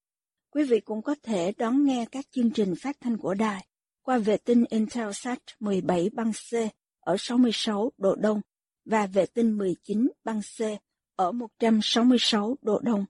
quý 0.50 0.64
vị 0.64 0.80
cũng 0.80 1.02
có 1.02 1.14
thể 1.22 1.52
đón 1.56 1.84
nghe 1.84 2.06
các 2.12 2.24
chương 2.30 2.50
trình 2.50 2.74
phát 2.82 2.96
thanh 3.00 3.16
của 3.16 3.34
đài 3.34 3.66
qua 4.02 4.18
vệ 4.18 4.36
tinh 4.36 4.64
Intelsat 4.70 5.38
17 5.60 6.10
băng 6.12 6.32
C 6.32 6.54
ở 7.00 7.16
66 7.18 7.92
độ 7.98 8.14
Đông 8.14 8.40
và 8.84 9.06
vệ 9.06 9.26
tinh 9.26 9.58
19 9.58 10.08
băng 10.24 10.40
C 10.40 10.62
ở 11.16 11.32
166 11.32 12.56
độ 12.62 12.80
Đông. 12.82 13.04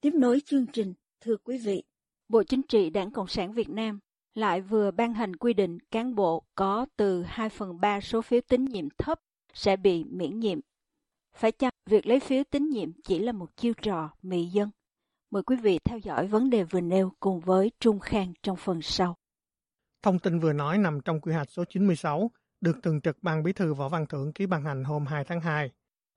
Tiếp 0.00 0.14
nối 0.14 0.40
chương 0.46 0.66
trình, 0.72 0.94
thưa 1.20 1.36
quý 1.44 1.58
vị, 1.58 1.82
Bộ 2.28 2.42
Chính 2.42 2.62
trị 2.68 2.90
Đảng 2.90 3.10
Cộng 3.10 3.28
sản 3.28 3.52
Việt 3.52 3.68
Nam 3.68 3.98
lại 4.34 4.60
vừa 4.60 4.90
ban 4.90 5.14
hành 5.14 5.36
quy 5.36 5.52
định 5.52 5.78
cán 5.90 6.14
bộ 6.14 6.44
có 6.54 6.86
từ 6.96 7.22
2 7.22 7.48
phần 7.48 7.80
3 7.80 8.00
số 8.00 8.22
phiếu 8.22 8.40
tín 8.48 8.64
nhiệm 8.64 8.88
thấp 8.98 9.20
sẽ 9.56 9.76
bị 9.76 10.04
miễn 10.04 10.40
nhiệm. 10.40 10.60
Phải 11.36 11.52
chăng 11.52 11.72
việc 11.86 12.06
lấy 12.06 12.20
phiếu 12.20 12.42
tín 12.50 12.68
nhiệm 12.68 13.02
chỉ 13.02 13.18
là 13.18 13.32
một 13.32 13.56
chiêu 13.56 13.72
trò 13.82 14.10
mị 14.22 14.46
dân? 14.46 14.70
Mời 15.30 15.42
quý 15.42 15.56
vị 15.56 15.78
theo 15.84 15.98
dõi 15.98 16.26
vấn 16.26 16.50
đề 16.50 16.64
vừa 16.64 16.80
nêu 16.80 17.12
cùng 17.20 17.40
với 17.40 17.70
Trung 17.80 18.00
Khang 18.00 18.32
trong 18.42 18.56
phần 18.56 18.82
sau. 18.82 19.16
Thông 20.02 20.18
tin 20.18 20.38
vừa 20.38 20.52
nói 20.52 20.78
nằm 20.78 21.00
trong 21.00 21.20
quy 21.20 21.32
hoạch 21.32 21.50
số 21.50 21.64
96, 21.64 22.30
được 22.60 22.76
Thường 22.82 23.00
trực 23.00 23.22
Ban 23.22 23.42
Bí 23.42 23.52
thư 23.52 23.74
Võ 23.74 23.88
Văn 23.88 24.06
Thưởng 24.06 24.32
ký 24.32 24.46
ban 24.46 24.64
hành 24.64 24.84
hôm 24.84 25.06
2 25.06 25.24
tháng 25.24 25.40
2. 25.40 25.70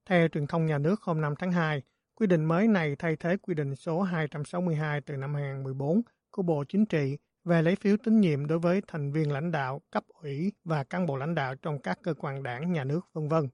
Theo 0.05 0.27
truyền 0.27 0.47
thông 0.47 0.65
nhà 0.65 0.77
nước 0.77 1.01
hôm 1.01 1.21
5 1.21 1.33
tháng 1.39 1.51
2, 1.51 1.81
quy 2.15 2.27
định 2.27 2.45
mới 2.45 2.67
này 2.67 2.95
thay 2.99 3.15
thế 3.15 3.37
quy 3.37 3.53
định 3.53 3.75
số 3.75 4.01
262 4.01 5.01
từ 5.01 5.17
năm 5.17 5.33
2014 5.33 6.01
của 6.31 6.41
Bộ 6.41 6.63
Chính 6.69 6.85
trị 6.85 7.17
về 7.43 7.61
lấy 7.61 7.75
phiếu 7.75 7.97
tín 7.97 8.21
nhiệm 8.21 8.47
đối 8.47 8.59
với 8.59 8.81
thành 8.87 9.11
viên 9.11 9.31
lãnh 9.31 9.51
đạo, 9.51 9.81
cấp 9.91 10.03
ủy 10.07 10.51
và 10.63 10.83
cán 10.83 11.05
bộ 11.05 11.17
lãnh 11.17 11.35
đạo 11.35 11.55
trong 11.55 11.79
các 11.79 11.99
cơ 12.03 12.13
quan 12.13 12.43
đảng, 12.43 12.71
nhà 12.71 12.83
nước, 12.83 13.01
vân 13.13 13.27
vân. 13.27 13.47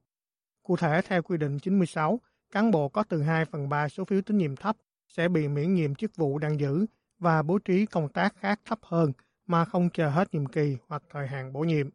Cụ 0.63 0.77
thể, 0.77 1.01
theo 1.07 1.21
quy 1.21 1.37
định 1.37 1.59
96, 1.59 2.19
cán 2.51 2.71
bộ 2.71 2.89
có 2.89 3.03
từ 3.03 3.21
2 3.21 3.45
phần 3.45 3.69
3 3.69 3.89
số 3.89 4.05
phiếu 4.05 4.21
tín 4.21 4.37
nhiệm 4.37 4.55
thấp 4.55 4.77
sẽ 5.07 5.27
bị 5.27 5.47
miễn 5.47 5.73
nhiệm 5.73 5.95
chức 5.95 6.15
vụ 6.15 6.37
đang 6.37 6.59
giữ 6.59 6.85
và 7.19 7.41
bố 7.43 7.59
trí 7.59 7.85
công 7.85 8.09
tác 8.09 8.35
khác 8.39 8.59
thấp 8.65 8.79
hơn 8.81 9.11
mà 9.47 9.65
không 9.65 9.89
chờ 9.89 10.09
hết 10.09 10.33
nhiệm 10.33 10.45
kỳ 10.45 10.77
hoặc 10.87 11.03
thời 11.09 11.27
hạn 11.27 11.53
bổ 11.53 11.59
nhiệm. 11.59 11.89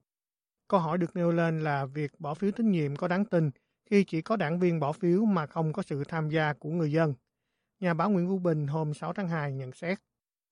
Câu 0.69 0.81
hỏi 0.81 0.99
được 0.99 1.17
nêu 1.17 1.33
lên 1.33 1.61
là 1.61 1.85
việc 1.85 2.21
bỏ 2.21 2.35
phiếu 2.35 2.51
tín 2.51 2.71
nhiệm 2.71 2.97
có 2.97 3.09
đáng 3.09 3.25
tin 3.25 3.51
khi 3.91 4.05
chỉ 4.05 4.23
có 4.23 4.37
đảng 4.37 4.59
viên 4.59 4.81
bỏ 4.81 4.93
phiếu 4.93 5.25
mà 5.25 5.47
không 5.47 5.73
có 5.73 5.83
sự 5.83 6.05
tham 6.05 6.29
gia 6.29 6.53
của 6.53 6.71
người 6.71 6.93
dân. 6.93 7.15
Nhà 7.81 7.95
báo 7.95 8.11
Nguyễn 8.11 8.29
Vũ 8.29 8.39
Bình 8.39 8.67
hôm 8.67 8.95
6 8.95 9.13
tháng 9.13 9.29
2 9.29 9.53
nhận 9.53 9.73
xét 9.73 9.99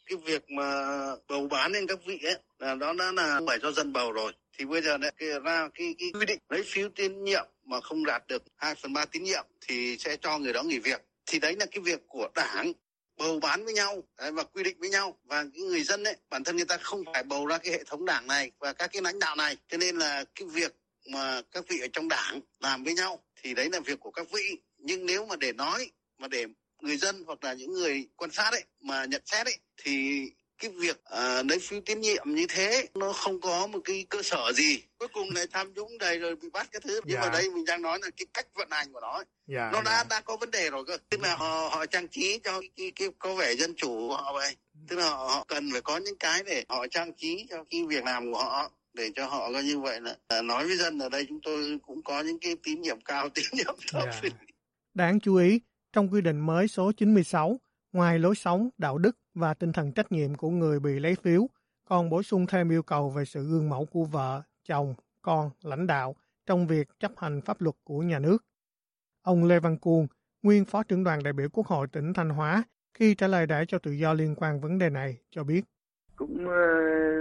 cái 0.08 0.18
việc 0.24 0.50
mà 0.50 0.86
bầu 1.28 1.48
bán 1.50 1.72
lên 1.72 1.86
các 1.86 1.98
vị 2.06 2.20
ấy 2.22 2.36
là 2.58 2.74
đó 2.74 2.92
đã 2.92 3.12
là 3.12 3.40
phải 3.46 3.58
do 3.62 3.72
dân 3.72 3.92
bầu 3.92 4.12
rồi. 4.12 4.32
Thì 4.58 4.64
bây 4.64 4.82
giờ 4.82 4.98
lại 4.98 5.12
ra 5.44 5.68
cái, 5.74 5.94
cái 5.98 6.10
quy 6.14 6.26
định 6.26 6.38
lấy 6.48 6.62
phiếu 6.66 6.88
tín 6.88 7.24
nhiệm 7.24 7.46
mà 7.64 7.80
không 7.80 8.04
đạt 8.04 8.26
được 8.28 8.42
2 8.56 8.74
phần 8.74 8.92
ba 8.92 9.04
tín 9.04 9.22
nhiệm 9.22 9.44
thì 9.60 9.96
sẽ 9.98 10.16
cho 10.16 10.38
người 10.38 10.52
đó 10.52 10.62
nghỉ 10.62 10.78
việc. 10.78 11.00
Thì 11.26 11.38
đấy 11.38 11.56
là 11.58 11.66
cái 11.66 11.80
việc 11.80 12.00
của 12.08 12.28
đảng 12.34 12.72
bầu 13.16 13.40
bán 13.40 13.64
với 13.64 13.74
nhau 13.74 14.02
đấy, 14.18 14.32
và 14.32 14.44
quy 14.44 14.62
định 14.62 14.76
với 14.80 14.90
nhau. 14.90 15.18
Và 15.24 15.44
cái 15.54 15.62
người 15.62 15.82
dân 15.82 16.04
ấy 16.04 16.16
bản 16.30 16.44
thân 16.44 16.56
người 16.56 16.66
ta 16.66 16.76
không 16.76 17.02
phải 17.12 17.22
bầu 17.22 17.46
ra 17.46 17.58
cái 17.58 17.72
hệ 17.72 17.84
thống 17.84 18.04
đảng 18.04 18.26
này 18.26 18.50
và 18.58 18.72
các 18.72 18.90
cái 18.92 19.02
lãnh 19.02 19.18
đạo 19.18 19.36
này. 19.36 19.56
Cho 19.68 19.78
nên 19.78 19.96
là 19.96 20.24
cái 20.34 20.48
việc 20.48 20.74
mà 21.10 21.42
các 21.52 21.64
vị 21.68 21.80
ở 21.80 21.86
trong 21.92 22.08
đảng 22.08 22.40
làm 22.60 22.84
với 22.84 22.94
nhau 22.94 23.22
thì 23.42 23.54
đấy 23.54 23.68
là 23.72 23.80
việc 23.80 24.00
của 24.00 24.10
các 24.10 24.26
vị. 24.32 24.58
Nhưng 24.78 25.06
nếu 25.06 25.26
mà 25.26 25.36
để 25.36 25.52
nói 25.52 25.90
mà 26.18 26.28
để 26.28 26.46
người 26.80 26.96
dân 26.96 27.22
hoặc 27.26 27.44
là 27.44 27.52
những 27.52 27.72
người 27.72 28.08
quan 28.16 28.30
sát 28.30 28.50
ấy 28.52 28.64
mà 28.80 29.04
nhận 29.04 29.22
xét 29.24 29.46
ấy 29.46 29.56
thì 29.76 30.22
cái 30.58 30.70
việc 30.70 31.00
uh, 31.00 31.46
lấy 31.46 31.58
phiếu 31.58 31.80
tín 31.86 32.00
nhiệm 32.00 32.34
như 32.34 32.46
thế 32.48 32.86
nó 32.94 33.12
không 33.12 33.40
có 33.40 33.66
một 33.66 33.78
cái 33.84 34.06
cơ 34.08 34.22
sở 34.22 34.52
gì 34.52 34.82
cuối 34.98 35.08
cùng 35.12 35.34
này 35.34 35.46
tham 35.52 35.72
nhũng 35.74 35.98
đầy 35.98 36.18
rồi 36.18 36.36
bị 36.36 36.48
bắt 36.52 36.68
cái 36.72 36.80
thứ 36.84 37.00
nhưng 37.04 37.14
dạ. 37.14 37.20
mà 37.20 37.28
đây 37.32 37.50
mình 37.50 37.64
đang 37.64 37.82
nói 37.82 37.98
là 38.02 38.10
cái 38.16 38.26
cách 38.34 38.46
vận 38.54 38.68
hành 38.70 38.92
của 38.92 39.00
nó 39.00 39.22
dạ, 39.46 39.70
nó 39.72 39.82
đã 39.82 39.92
dạ. 39.92 40.04
đã 40.10 40.20
có 40.20 40.36
vấn 40.36 40.50
đề 40.50 40.70
rồi 40.70 40.84
cơ 40.86 40.98
tức 41.10 41.20
là 41.20 41.36
họ 41.36 41.68
họ 41.72 41.86
trang 41.86 42.08
trí 42.08 42.40
cho 42.44 42.60
cái, 42.60 42.70
cái, 42.76 42.92
cái 42.96 43.08
có 43.18 43.34
vẻ 43.34 43.54
dân 43.54 43.74
chủ 43.76 44.08
của 44.08 44.16
họ 44.16 44.32
vậy 44.32 44.56
tức 44.88 44.96
là 44.96 45.10
họ, 45.10 45.26
họ 45.26 45.44
cần 45.48 45.68
phải 45.72 45.80
có 45.80 45.96
những 45.96 46.16
cái 46.16 46.42
để 46.46 46.64
họ 46.68 46.86
trang 46.86 47.12
trí 47.16 47.46
cho 47.50 47.64
cái 47.70 47.84
việc 47.88 48.04
làm 48.04 48.32
của 48.32 48.38
họ 48.38 48.70
để 48.94 49.10
cho 49.16 49.26
họ 49.26 49.52
có 49.52 49.60
như 49.60 49.78
vậy 49.78 50.00
là 50.00 50.16
à, 50.28 50.42
nói 50.42 50.66
với 50.66 50.76
dân 50.76 50.98
ở 50.98 51.08
đây 51.08 51.26
chúng 51.28 51.40
tôi 51.42 51.78
cũng 51.86 52.02
có 52.02 52.20
những 52.20 52.38
cái 52.38 52.56
tín 52.62 52.80
nhiệm 52.80 53.00
cao 53.00 53.28
tín 53.34 53.44
nhiệm 53.52 53.76
thấp 53.92 54.08
yeah. 54.22 54.34
đáng 54.94 55.20
chú 55.20 55.36
ý 55.36 55.60
trong 55.92 56.12
quy 56.12 56.20
định 56.20 56.38
mới 56.38 56.68
số 56.68 56.92
96 56.92 57.60
ngoài 57.92 58.18
lối 58.18 58.34
sống 58.34 58.68
đạo 58.78 58.98
đức 58.98 59.16
và 59.34 59.54
tinh 59.54 59.72
thần 59.72 59.92
trách 59.92 60.12
nhiệm 60.12 60.34
của 60.34 60.50
người 60.50 60.80
bị 60.80 60.98
lấy 60.98 61.14
phiếu, 61.14 61.48
còn 61.84 62.10
bổ 62.10 62.22
sung 62.22 62.46
thêm 62.46 62.68
yêu 62.70 62.82
cầu 62.82 63.10
về 63.10 63.24
sự 63.24 63.42
gương 63.42 63.68
mẫu 63.68 63.84
của 63.84 64.04
vợ, 64.04 64.42
chồng, 64.64 64.94
con, 65.22 65.50
lãnh 65.62 65.86
đạo 65.86 66.16
trong 66.46 66.66
việc 66.66 66.88
chấp 67.00 67.12
hành 67.16 67.40
pháp 67.40 67.60
luật 67.60 67.76
của 67.84 68.02
nhà 68.02 68.18
nước. 68.18 68.44
Ông 69.22 69.44
Lê 69.44 69.60
Văn 69.60 69.78
Cuông, 69.78 70.06
nguyên 70.42 70.64
Phó 70.64 70.82
trưởng 70.82 71.04
đoàn 71.04 71.22
đại 71.22 71.32
biểu 71.32 71.48
Quốc 71.52 71.66
hội 71.66 71.86
tỉnh 71.92 72.12
Thanh 72.12 72.30
Hóa, 72.30 72.62
khi 72.94 73.14
trả 73.14 73.26
lời 73.26 73.46
đại 73.46 73.64
cho 73.68 73.78
tự 73.78 73.92
do 73.92 74.12
liên 74.12 74.34
quan 74.34 74.60
vấn 74.60 74.78
đề 74.78 74.90
này, 74.90 75.16
cho 75.30 75.44
biết. 75.44 75.64
Cũng 76.18 76.48
ờ, 76.48 76.66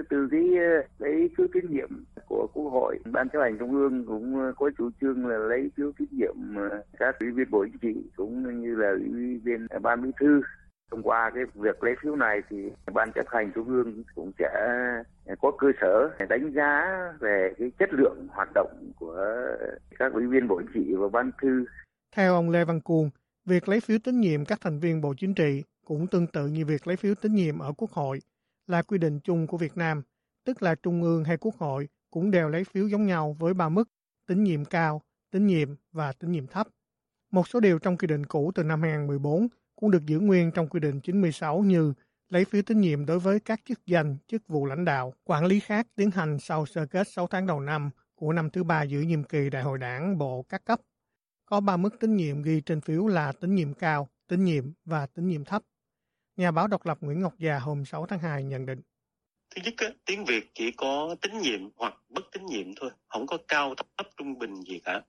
từ 0.10 0.28
cái 0.32 0.46
ờ, 0.58 0.88
lấy 1.00 1.30
phiếu 1.38 1.48
tín 1.54 1.66
nhiệm 1.70 1.90
của 2.28 2.48
Quốc 2.54 2.70
hội, 2.70 3.00
Ban 3.12 3.30
chấp 3.30 3.40
hành 3.42 3.58
Trung 3.60 3.72
ương 3.72 4.06
cũng 4.06 4.40
ờ, 4.40 4.54
có 4.58 4.70
chủ 4.78 4.90
trương 5.02 5.28
là 5.28 5.38
lấy 5.38 5.72
phiếu 5.78 5.92
tín 6.00 6.08
nhiệm 6.12 6.36
các 7.00 7.20
ủy 7.20 7.32
viên 7.32 7.52
Bộ 7.52 7.66
Chính 7.66 7.78
trị 7.82 8.10
cũng 8.16 8.62
như 8.62 8.76
là 8.76 8.90
ủy 8.90 9.42
viên 9.44 9.68
Ban 9.82 10.02
Bí 10.02 10.10
thư 10.20 10.42
thông 10.92 11.04
qua 11.04 11.32
cái 11.36 11.44
việc 11.54 11.84
lấy 11.84 11.96
phiếu 12.02 12.16
này 12.16 12.42
thì 12.50 12.58
ban 12.94 13.12
chấp 13.16 13.26
hành 13.28 13.52
trung 13.56 13.68
ương 13.68 14.04
cũng 14.16 14.32
sẽ 14.40 14.50
có 15.42 15.52
cơ 15.58 15.68
sở 15.82 16.26
đánh 16.30 16.52
giá 16.56 16.84
về 17.20 17.54
cái 17.58 17.72
chất 17.80 17.90
lượng 17.94 18.28
hoạt 18.30 18.50
động 18.56 18.92
của 19.00 19.36
các 20.00 20.14
ủy 20.14 20.28
viên 20.28 20.48
bộ 20.48 20.62
chính 20.62 20.84
trị 20.86 20.94
và 20.96 21.08
ban 21.10 21.32
thư. 21.42 21.66
Theo 22.16 22.34
ông 22.34 22.50
Lê 22.50 22.66
Văn 22.66 22.82
Cuồng, 22.82 23.10
việc 23.46 23.70
lấy 23.70 23.80
phiếu 23.80 23.98
tín 24.04 24.20
nhiệm 24.20 24.46
các 24.46 24.62
thành 24.62 24.80
viên 24.80 25.02
bộ 25.02 25.14
chính 25.18 25.34
trị 25.34 25.64
cũng 25.86 26.08
tương 26.08 26.28
tự 26.28 26.48
như 26.48 26.66
việc 26.66 26.88
lấy 26.88 26.96
phiếu 26.96 27.16
tín 27.22 27.36
nhiệm 27.36 27.60
ở 27.60 27.74
Quốc 27.78 27.92
hội 27.92 28.20
là 28.68 28.82
quy 28.82 28.98
định 28.98 29.20
chung 29.20 29.48
của 29.48 29.58
Việt 29.58 29.78
Nam, 29.78 30.02
tức 30.46 30.64
là 30.64 30.76
Trung 30.76 31.04
ương 31.04 31.24
hay 31.24 31.38
Quốc 31.38 31.56
hội 31.58 31.90
cũng 32.12 32.32
đều 32.32 32.50
lấy 32.50 32.64
phiếu 32.64 32.88
giống 32.88 33.06
nhau 33.06 33.36
với 33.40 33.54
ba 33.54 33.70
mức 33.70 33.90
tín 34.28 34.44
nhiệm 34.44 34.66
cao, 34.66 35.02
tín 35.32 35.48
nhiệm 35.48 35.76
và 35.92 36.14
tín 36.14 36.32
nhiệm 36.32 36.48
thấp. 36.48 36.68
Một 37.32 37.48
số 37.48 37.60
điều 37.60 37.80
trong 37.80 37.98
quy 37.98 38.08
định 38.08 38.26
cũ 38.26 38.52
từ 38.56 38.64
năm 38.64 38.82
2014 38.82 39.48
cũng 39.76 39.92
được 39.92 40.06
giữ 40.06 40.20
nguyên 40.20 40.52
trong 40.52 40.68
quy 40.68 40.80
định 40.80 41.02
96 41.02 41.60
như 41.60 41.94
lấy 42.30 42.46
phiếu 42.46 42.62
tín 42.62 42.82
nhiệm 42.82 43.06
đối 43.06 43.20
với 43.20 43.40
các 43.40 43.62
chức 43.66 43.86
danh, 43.86 44.18
chức 44.28 44.48
vụ 44.48 44.66
lãnh 44.66 44.86
đạo, 44.86 45.14
quản 45.24 45.46
lý 45.46 45.60
khác 45.60 45.88
tiến 45.96 46.12
hành 46.12 46.40
sau 46.40 46.66
sơ 46.66 46.86
kết 46.86 47.08
6 47.08 47.28
tháng 47.28 47.48
đầu 47.48 47.60
năm 47.60 47.90
của 48.16 48.34
năm 48.34 48.50
thứ 48.50 48.64
ba 48.64 48.84
giữ 48.84 49.02
nhiệm 49.02 49.24
kỳ 49.24 49.50
Đại 49.50 49.64
hội 49.64 49.78
đảng 49.78 50.18
bộ 50.18 50.46
các 50.50 50.66
cấp. 50.66 50.82
Có 51.46 51.60
ba 51.60 51.78
mức 51.78 52.00
tín 52.00 52.16
nhiệm 52.16 52.42
ghi 52.42 52.62
trên 52.62 52.82
phiếu 52.82 53.08
là 53.08 53.32
tín 53.32 53.56
nhiệm 53.56 53.74
cao, 53.74 54.10
tín 54.28 54.44
nhiệm 54.44 54.72
và 54.86 55.06
tín 55.06 55.28
nhiệm 55.28 55.46
thấp. 55.46 55.64
Nhà 56.38 56.52
báo 56.52 56.68
độc 56.68 56.86
lập 56.86 56.98
Nguyễn 57.02 57.22
Ngọc 57.22 57.34
Già 57.40 57.60
hôm 57.60 57.86
6 57.86 58.06
tháng 58.06 58.20
2 58.20 58.44
nhận 58.44 58.66
định. 58.66 58.82
Thứ 59.56 59.62
nhất, 59.66 59.94
tiếng 60.06 60.26
Việt 60.26 60.52
chỉ 60.54 60.72
có 60.72 61.16
tín 61.22 61.38
nhiệm 61.38 61.70
hoặc 61.76 61.94
bất 62.10 62.32
tín 62.32 62.46
nhiệm 62.46 62.76
thôi, 62.76 62.90
không 63.08 63.28
có 63.28 63.38
cao 63.48 63.76
thấp 63.76 64.08
trung 64.18 64.40
bình 64.40 64.62
gì 64.62 64.80
cả. 64.84 65.02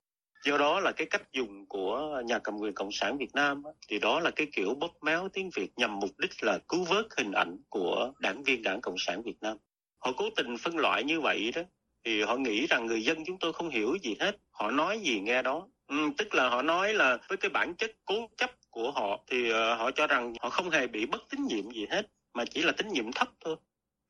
Do 0.45 0.57
đó 0.57 0.79
là 0.79 0.91
cái 0.91 1.07
cách 1.07 1.31
dùng 1.31 1.65
của 1.65 2.21
nhà 2.25 2.39
cầm 2.39 2.57
quyền 2.57 2.73
cộng 2.73 2.91
sản 2.91 3.17
việt 3.17 3.35
nam 3.35 3.63
thì 3.87 3.99
đó 3.99 4.19
là 4.19 4.31
cái 4.31 4.47
kiểu 4.51 4.75
bóp 4.79 4.91
méo 5.01 5.29
tiếng 5.33 5.49
việt 5.55 5.71
nhằm 5.77 5.99
mục 5.99 6.09
đích 6.17 6.43
là 6.43 6.59
cứu 6.67 6.83
vớt 6.83 7.05
hình 7.17 7.31
ảnh 7.31 7.57
của 7.69 8.11
đảng 8.19 8.43
viên 8.43 8.63
đảng 8.63 8.81
cộng 8.81 8.97
sản 8.97 9.21
việt 9.23 9.37
nam. 9.41 9.57
Họ 9.97 10.11
cố 10.17 10.29
tình 10.35 10.57
phân 10.57 10.77
loại 10.77 11.03
như 11.03 11.21
vậy 11.21 11.51
đó 11.55 11.61
thì 12.05 12.23
họ 12.23 12.37
nghĩ 12.37 12.67
rằng 12.67 12.85
người 12.85 13.03
dân 13.03 13.25
chúng 13.25 13.37
tôi 13.39 13.53
không 13.53 13.69
hiểu 13.69 13.97
gì 14.03 14.15
hết. 14.19 14.35
Họ 14.51 14.71
nói 14.71 14.99
gì 14.99 15.19
nghe 15.19 15.41
đó. 15.41 15.67
Ừ, 15.87 15.95
tức 16.17 16.33
là 16.33 16.49
họ 16.49 16.61
nói 16.61 16.93
là 16.93 17.17
với 17.27 17.37
cái 17.37 17.49
bản 17.49 17.75
chất 17.75 17.91
cố 18.05 18.29
chấp 18.37 18.51
của 18.69 18.91
họ 18.91 19.19
thì 19.27 19.49
uh, 19.49 19.53
họ 19.53 19.91
cho 19.91 20.07
rằng 20.07 20.33
họ 20.41 20.49
không 20.49 20.69
hề 20.69 20.87
bị 20.87 21.05
bất 21.05 21.21
tín 21.29 21.45
nhiệm 21.47 21.71
gì 21.71 21.85
hết 21.89 22.07
mà 22.33 22.45
chỉ 22.45 22.61
là 22.61 22.71
tín 22.71 22.87
nhiệm 22.87 23.11
thấp 23.11 23.27
thôi 23.45 23.55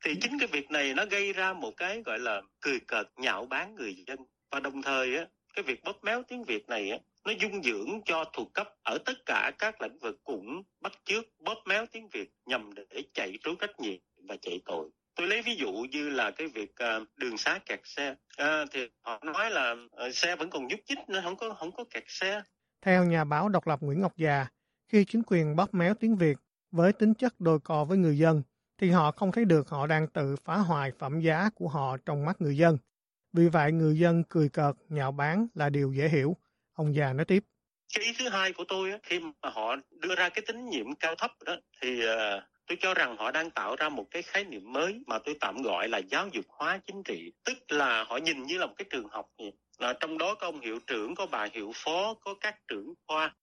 thì 0.04 0.14
chính 0.20 0.38
cái 0.38 0.48
việc 0.52 0.70
này 0.70 0.94
nó 0.94 1.04
gây 1.10 1.32
ra 1.32 1.52
một 1.52 1.72
cái 1.76 2.02
gọi 2.02 2.18
là 2.18 2.42
cười 2.60 2.80
cợt 2.80 3.06
nhạo 3.16 3.46
báng 3.46 3.74
người 3.74 3.94
dân 4.06 4.18
và 4.50 4.60
đồng 4.60 4.82
thời 4.82 5.16
á 5.16 5.26
cái 5.54 5.62
việc 5.62 5.84
bóp 5.84 6.04
méo 6.04 6.22
tiếng 6.28 6.44
Việt 6.44 6.68
này 6.68 6.90
á, 6.90 6.98
nó 7.24 7.32
dung 7.40 7.62
dưỡng 7.62 8.00
cho 8.04 8.24
thuộc 8.32 8.54
cấp 8.54 8.68
ở 8.82 8.98
tất 9.04 9.26
cả 9.26 9.52
các 9.58 9.82
lĩnh 9.82 9.98
vực 9.98 10.16
cũng 10.24 10.62
bắt 10.80 10.92
chước 11.04 11.24
bóp 11.38 11.62
méo 11.66 11.86
tiếng 11.92 12.08
Việt 12.08 12.30
nhằm 12.46 12.74
để 12.74 13.02
chạy 13.14 13.38
trốn 13.42 13.56
trách 13.56 13.80
nhiệm 13.80 13.98
và 14.28 14.36
chạy 14.42 14.60
tội. 14.64 14.88
Tôi 15.14 15.28
lấy 15.28 15.42
ví 15.42 15.56
dụ 15.56 15.72
như 15.72 16.08
là 16.08 16.30
cái 16.30 16.46
việc 16.46 16.70
uh, 16.70 17.08
đường 17.16 17.38
xá 17.38 17.58
kẹt 17.66 17.80
xe 17.84 18.14
à, 18.36 18.64
thì 18.70 18.88
họ 19.02 19.20
nói 19.24 19.50
là 19.50 19.76
xe 20.12 20.36
vẫn 20.36 20.50
còn 20.50 20.66
nhúc 20.68 20.80
nhích 20.88 20.98
nên 21.08 21.24
không 21.24 21.36
có 21.36 21.50
không 21.50 21.72
có 21.72 21.84
kẹt 21.90 22.04
xe. 22.06 22.42
Theo 22.82 23.04
nhà 23.04 23.24
báo 23.24 23.48
độc 23.48 23.66
lập 23.66 23.78
Nguyễn 23.82 24.00
Ngọc 24.00 24.16
Già, 24.16 24.46
khi 24.88 25.04
chính 25.04 25.22
quyền 25.26 25.56
bóp 25.56 25.74
méo 25.74 25.94
tiếng 25.94 26.16
Việt 26.16 26.36
với 26.70 26.92
tính 26.92 27.14
chất 27.14 27.34
đôi 27.38 27.60
cò 27.60 27.84
với 27.84 27.98
người 27.98 28.18
dân 28.18 28.42
thì 28.78 28.90
họ 28.90 29.10
không 29.10 29.32
thấy 29.32 29.44
được 29.44 29.68
họ 29.68 29.86
đang 29.86 30.06
tự 30.06 30.36
phá 30.44 30.56
hoại 30.56 30.92
phẩm 30.98 31.20
giá 31.20 31.50
của 31.54 31.68
họ 31.68 31.96
trong 32.06 32.24
mắt 32.24 32.40
người 32.40 32.56
dân. 32.56 32.78
Vì 33.32 33.48
vậy 33.48 33.72
người 33.72 33.98
dân 33.98 34.22
cười 34.28 34.48
cợt, 34.48 34.74
nhạo 34.88 35.12
báng 35.12 35.46
là 35.54 35.68
điều 35.68 35.92
dễ 35.92 36.08
hiểu. 36.08 36.36
Ông 36.74 36.94
già 36.94 37.12
nói 37.12 37.24
tiếp. 37.24 37.44
Cái 37.94 38.04
ý 38.04 38.12
thứ 38.18 38.28
hai 38.28 38.52
của 38.52 38.64
tôi 38.68 38.92
khi 39.02 39.20
mà 39.20 39.50
họ 39.50 39.76
đưa 39.90 40.14
ra 40.14 40.28
cái 40.28 40.44
tín 40.46 40.68
nhiệm 40.70 40.94
cao 40.94 41.14
thấp 41.18 41.30
đó 41.46 41.56
thì 41.82 42.04
ờ, 42.04 42.42
tôi 42.66 42.78
cho 42.80 42.94
rằng 42.94 43.16
họ 43.16 43.30
đang 43.30 43.50
tạo 43.50 43.76
ra 43.76 43.88
một 43.88 44.04
cái 44.10 44.22
khái 44.22 44.44
niệm 44.44 44.72
mới 44.72 45.00
mà 45.06 45.18
tôi 45.18 45.36
tạm 45.40 45.62
gọi 45.62 45.88
là 45.88 45.98
giáo 45.98 46.28
dục 46.32 46.44
hóa 46.48 46.80
chính 46.86 47.02
trị 47.02 47.32
tức 47.44 47.58
là 47.68 48.04
họ 48.04 48.16
nhìn 48.16 48.42
như 48.42 48.58
là 48.58 48.66
một 48.66 48.74
cái 48.76 48.86
trường 48.90 49.08
học 49.08 49.26
vậy. 49.38 49.52
Là 49.80 49.94
trong 50.00 50.18
đó 50.18 50.34
có 50.34 50.46
ông 50.46 50.60
hiệu 50.60 50.78
trưởng 50.86 51.14
có 51.14 51.26
bà 51.26 51.46
hiệu 51.52 51.72
phó 51.74 52.14
có 52.14 52.34
các 52.40 52.56
trưởng 52.68 52.94
khoa. 53.06 53.34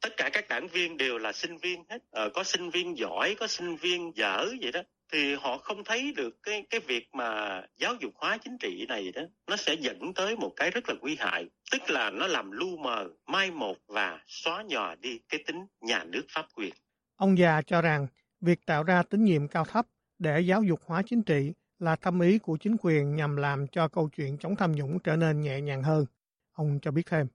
Tất 0.00 0.16
cả 0.16 0.30
các 0.32 0.48
đảng 0.48 0.68
viên 0.68 0.96
đều 0.96 1.18
là 1.18 1.32
sinh 1.32 1.56
viên 1.56 1.84
hết. 1.88 1.98
Ờ, 2.10 2.30
có 2.34 2.44
sinh 2.44 2.70
viên 2.70 2.98
giỏi 2.98 3.36
có 3.38 3.46
sinh 3.46 3.76
viên 3.76 4.16
dở 4.16 4.46
vậy 4.60 4.72
đó. 4.72 4.80
Thì 5.12 5.34
họ 5.34 5.58
không 5.58 5.84
thấy 5.84 6.12
được 6.16 6.42
cái 6.42 6.64
cái 6.70 6.80
việc 6.80 7.08
mà 7.12 7.62
giáo 7.76 7.94
dục 8.00 8.12
hóa 8.14 8.38
chính 8.38 8.58
trị 8.58 8.86
này 8.88 9.12
đó 9.12 9.22
nó 9.46 9.56
sẽ 9.56 9.74
dẫn 9.74 10.14
tới 10.14 10.36
một 10.36 10.52
cái 10.56 10.70
rất 10.70 10.88
là 10.88 10.94
nguy 11.00 11.16
hại. 11.16 11.46
Tức 11.72 11.90
là 11.90 12.10
nó 12.10 12.26
làm 12.26 12.50
lu 12.50 12.76
mờ 12.76 13.08
mai 13.26 13.50
một 13.50 13.76
và 13.86 14.20
xóa 14.26 14.62
nhòa 14.68 14.94
đi 14.94 15.20
cái 15.28 15.44
tính 15.46 15.66
nhà 15.80 16.04
nước 16.04 16.22
pháp 16.28 16.46
quyền. 16.54 16.74
Ông 17.16 17.38
già 17.38 17.62
cho 17.62 17.82
rằng 17.82 18.06
việc 18.40 18.66
tạo 18.66 18.82
ra 18.82 19.02
tín 19.02 19.24
nhiệm 19.24 19.48
cao 19.48 19.64
thấp 19.64 19.86
để 20.18 20.40
giáo 20.40 20.62
dục 20.62 20.80
hóa 20.86 21.02
chính 21.06 21.22
trị 21.22 21.52
là 21.78 21.96
thâm 21.96 22.20
ý 22.20 22.38
của 22.38 22.56
chính 22.60 22.76
quyền 22.80 23.16
nhằm 23.16 23.36
làm 23.36 23.66
cho 23.66 23.88
câu 23.88 24.08
chuyện 24.16 24.38
chống 24.38 24.56
tham 24.56 24.72
nhũng 24.72 24.98
trở 24.98 25.16
nên 25.16 25.40
nhẹ 25.40 25.60
nhàng 25.60 25.82
hơn. 25.82 26.06
Ông 26.52 26.78
cho 26.82 26.90
biết 26.90 27.06
thêm. 27.06 27.26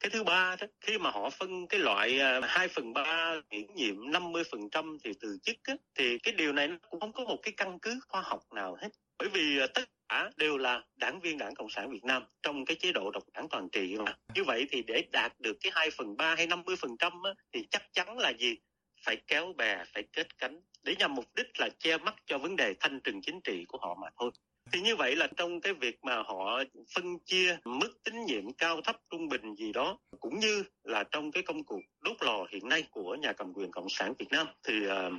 Cái 0.00 0.10
thứ 0.10 0.24
ba 0.24 0.56
đó 0.60 0.66
khi 0.80 0.98
mà 0.98 1.10
họ 1.10 1.30
phân 1.30 1.66
cái 1.66 1.80
loại 1.80 2.20
à, 2.20 2.40
hai 2.42 2.68
phần 2.68 2.92
ba 2.92 3.34
miễn 3.50 3.74
nhiệm 3.74 4.10
50 4.10 4.42
phần 4.52 4.70
trăm 4.70 4.98
thì 5.04 5.12
từ 5.20 5.38
chức 5.42 5.56
á, 5.64 5.74
thì 5.94 6.18
cái 6.18 6.34
điều 6.34 6.52
này 6.52 6.68
cũng 6.90 7.00
không 7.00 7.12
có 7.12 7.24
một 7.24 7.38
cái 7.42 7.54
căn 7.56 7.78
cứ 7.78 8.00
khoa 8.08 8.20
học 8.20 8.40
nào 8.54 8.76
hết. 8.80 8.88
Bởi 9.18 9.28
vì 9.28 9.58
à, 9.58 9.66
tất 9.74 9.84
cả 10.08 10.30
đều 10.36 10.56
là 10.58 10.82
đảng 10.96 11.20
viên 11.20 11.38
đảng 11.38 11.54
cộng 11.54 11.70
sản 11.70 11.90
việt 11.90 12.04
nam 12.04 12.22
trong 12.42 12.64
cái 12.64 12.76
chế 12.80 12.92
độ 12.92 13.10
độc 13.10 13.22
đảng 13.34 13.48
toàn 13.48 13.68
trị 13.72 13.96
mà. 14.04 14.16
Như 14.34 14.44
vậy 14.44 14.66
thì 14.70 14.82
để 14.86 15.02
đạt 15.12 15.32
được 15.40 15.56
cái 15.60 15.72
hai 15.74 15.90
phần 15.90 16.16
ba 16.16 16.34
hay 16.34 16.46
50 16.46 16.76
phần 16.76 16.96
trăm 16.98 17.12
thì 17.52 17.66
chắc 17.70 17.82
chắn 17.92 18.18
là 18.18 18.30
gì? 18.30 18.56
Phải 19.04 19.16
kéo 19.26 19.52
bè 19.56 19.84
phải 19.94 20.02
kết 20.12 20.38
cánh 20.38 20.60
để 20.82 20.94
nhằm 20.98 21.14
mục 21.14 21.24
đích 21.36 21.60
là 21.60 21.68
che 21.78 21.98
mắt 21.98 22.14
cho 22.26 22.38
vấn 22.38 22.56
đề 22.56 22.74
thanh 22.80 23.00
trừng 23.00 23.20
chính 23.22 23.40
trị 23.40 23.64
của 23.68 23.78
họ 23.78 23.94
mà 23.94 24.08
thôi 24.20 24.30
thì 24.72 24.80
như 24.80 24.96
vậy 24.96 25.16
là 25.16 25.28
trong 25.36 25.60
cái 25.60 25.74
việc 25.74 26.04
mà 26.04 26.16
họ 26.16 26.62
phân 26.94 27.18
chia 27.18 27.56
mức 27.64 27.90
tín 28.04 28.24
nhiệm 28.24 28.52
cao 28.52 28.80
thấp 28.84 28.96
trung 29.10 29.28
bình 29.28 29.54
gì 29.54 29.72
đó 29.72 29.98
cũng 30.20 30.38
như 30.38 30.64
là 30.84 31.04
trong 31.10 31.32
cái 31.32 31.42
công 31.42 31.64
cuộc 31.64 31.80
đốt 32.00 32.16
lò 32.20 32.46
hiện 32.50 32.68
nay 32.68 32.82
của 32.90 33.14
nhà 33.14 33.32
cầm 33.32 33.52
quyền 33.54 33.70
cộng 33.70 33.88
sản 33.88 34.14
việt 34.18 34.28
nam 34.30 34.46
thì 34.66 34.74
uh, 34.86 35.12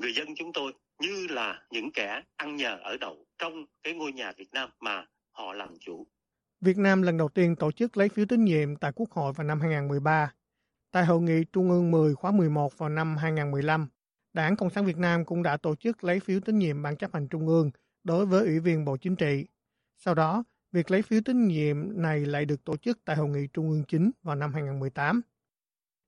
người 0.00 0.12
dân 0.14 0.34
chúng 0.36 0.52
tôi 0.52 0.72
như 1.00 1.26
là 1.30 1.62
những 1.70 1.92
kẻ 1.92 2.22
ăn 2.36 2.56
nhờ 2.56 2.78
ở 2.82 2.96
đậu 2.96 3.26
trong 3.38 3.66
cái 3.82 3.92
ngôi 3.92 4.12
nhà 4.12 4.32
việt 4.36 4.52
nam 4.52 4.70
mà 4.80 5.06
họ 5.32 5.52
làm 5.52 5.74
chủ 5.80 6.06
Việt 6.60 6.78
Nam 6.78 7.02
lần 7.02 7.16
đầu 7.16 7.28
tiên 7.28 7.56
tổ 7.56 7.72
chức 7.72 7.96
lấy 7.96 8.08
phiếu 8.08 8.26
tín 8.26 8.44
nhiệm 8.44 8.76
tại 8.76 8.92
Quốc 8.94 9.10
hội 9.10 9.32
vào 9.32 9.46
năm 9.46 9.60
2013. 9.60 10.32
Tại 10.92 11.04
Hội 11.04 11.20
nghị 11.20 11.44
Trung 11.52 11.70
ương 11.70 11.90
10 11.90 12.14
khóa 12.14 12.30
11 12.30 12.78
vào 12.78 12.88
năm 12.88 13.16
2015, 13.16 13.88
Đảng 14.32 14.56
Cộng 14.56 14.70
sản 14.70 14.84
Việt 14.84 14.98
Nam 14.98 15.24
cũng 15.24 15.42
đã 15.42 15.56
tổ 15.56 15.74
chức 15.74 16.04
lấy 16.04 16.20
phiếu 16.20 16.40
tín 16.40 16.58
nhiệm 16.58 16.82
Ban 16.82 16.96
chấp 16.96 17.14
hành 17.14 17.28
Trung 17.28 17.48
ương 17.48 17.70
đối 18.04 18.26
với 18.26 18.46
Ủy 18.46 18.60
viên 18.60 18.84
Bộ 18.84 18.96
Chính 18.96 19.16
trị. 19.16 19.46
Sau 19.98 20.14
đó, 20.14 20.44
việc 20.72 20.90
lấy 20.90 21.02
phiếu 21.02 21.20
tín 21.24 21.46
nhiệm 21.46 22.02
này 22.02 22.26
lại 22.26 22.44
được 22.44 22.64
tổ 22.64 22.76
chức 22.76 22.98
tại 23.04 23.16
Hội 23.16 23.28
nghị 23.28 23.46
Trung 23.46 23.70
ương 23.70 23.84
9 23.84 24.10
vào 24.22 24.36
năm 24.36 24.54
2018. 24.54 25.20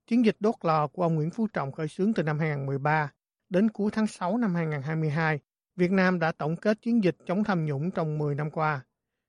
Chiến 0.07 0.25
dịch 0.25 0.37
đốt 0.41 0.55
lò 0.63 0.87
của 0.87 1.03
ông 1.03 1.15
Nguyễn 1.15 1.31
Phú 1.31 1.47
Trọng 1.47 1.73
khởi 1.73 1.89
xướng 1.89 2.15
từ 2.15 2.23
năm 2.23 2.39
2013 2.39 3.13
đến 3.49 3.71
cuối 3.71 3.91
tháng 3.91 4.07
6 4.07 4.37
năm 4.37 4.55
2022. 4.55 5.41
Việt 5.77 5.91
Nam 5.91 6.19
đã 6.19 6.33
tổng 6.33 6.57
kết 6.57 6.83
chiến 6.83 7.05
dịch 7.05 7.17
chống 7.27 7.45
tham 7.45 7.65
nhũng 7.65 7.91
trong 7.91 8.19
10 8.19 8.35
năm 8.35 8.51
qua. 8.51 8.81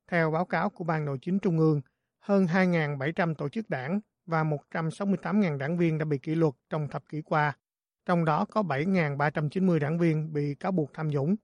Theo 0.07 0.31
báo 0.31 0.45
cáo 0.45 0.69
của 0.69 0.83
Ban 0.83 1.05
Nội 1.05 1.17
chính 1.21 1.39
Trung 1.39 1.59
ương, 1.59 1.81
hơn 2.19 2.45
2.700 2.45 3.35
tổ 3.35 3.49
chức 3.49 3.69
đảng 3.69 3.99
và 4.25 4.43
168.000 4.43 5.57
đảng 5.57 5.77
viên 5.77 5.97
đã 5.97 6.05
bị 6.05 6.17
kỷ 6.17 6.35
luật 6.35 6.53
trong 6.69 6.87
thập 6.87 7.09
kỷ 7.09 7.21
qua. 7.21 7.57
Trong 8.05 8.25
đó 8.25 8.45
có 8.45 8.61
7.390 8.61 9.79
đảng 9.79 9.99
viên 9.99 10.33
bị 10.33 10.55
cáo 10.55 10.71
buộc 10.71 10.93
tham 10.93 11.07
nhũng. 11.07 11.35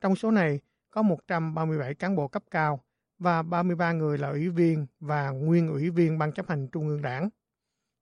Trong 0.00 0.16
số 0.16 0.30
này 0.30 0.60
có 0.90 1.02
137 1.02 1.94
cán 1.94 2.16
bộ 2.16 2.28
cấp 2.28 2.42
cao 2.50 2.84
và 3.18 3.42
33 3.42 3.92
người 3.92 4.18
là 4.18 4.28
ủy 4.28 4.48
viên 4.48 4.86
và 5.00 5.30
nguyên 5.30 5.68
ủy 5.68 5.90
viên 5.90 6.18
Ban 6.18 6.32
chấp 6.32 6.48
hành 6.48 6.68
Trung 6.68 6.88
ương 6.88 7.02
Đảng. 7.02 7.28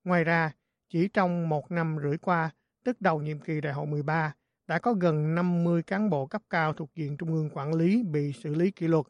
Ngoài 0.04 0.24
ra, 0.24 0.52
chỉ 0.88 1.08
trong 1.08 1.48
một 1.48 1.70
năm 1.70 1.96
rưỡi 2.02 2.18
qua, 2.18 2.50
tức 2.84 3.00
đầu 3.00 3.22
nhiệm 3.22 3.38
kỳ 3.38 3.60
đại 3.60 3.72
hội 3.72 3.86
13, 3.86 4.34
đã 4.66 4.78
có 4.78 4.92
gần 4.92 5.34
50 5.34 5.82
cán 5.82 6.10
bộ 6.10 6.26
cấp 6.26 6.42
cao 6.50 6.72
thuộc 6.72 6.94
diện 6.94 7.16
Trung 7.16 7.32
ương 7.34 7.50
quản 7.50 7.74
lý 7.74 8.02
bị 8.02 8.32
xử 8.32 8.54
lý 8.54 8.70
kỷ 8.70 8.88
luật. 8.88 9.06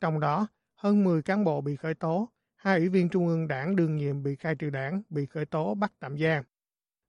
Trong 0.00 0.20
đó, 0.20 0.46
hơn 0.74 1.04
10 1.04 1.22
cán 1.22 1.44
bộ 1.44 1.60
bị 1.60 1.76
khởi 1.76 1.94
tố, 1.94 2.28
hai 2.56 2.78
ủy 2.78 2.88
viên 2.88 3.08
Trung 3.08 3.28
ương 3.28 3.48
Đảng 3.48 3.76
đương 3.76 3.96
nhiệm 3.96 4.22
bị 4.22 4.36
khai 4.36 4.54
trừ 4.54 4.70
đảng, 4.70 5.02
bị 5.10 5.26
khởi 5.26 5.46
tố 5.46 5.74
bắt 5.74 5.92
tạm 6.00 6.18
giam. 6.18 6.44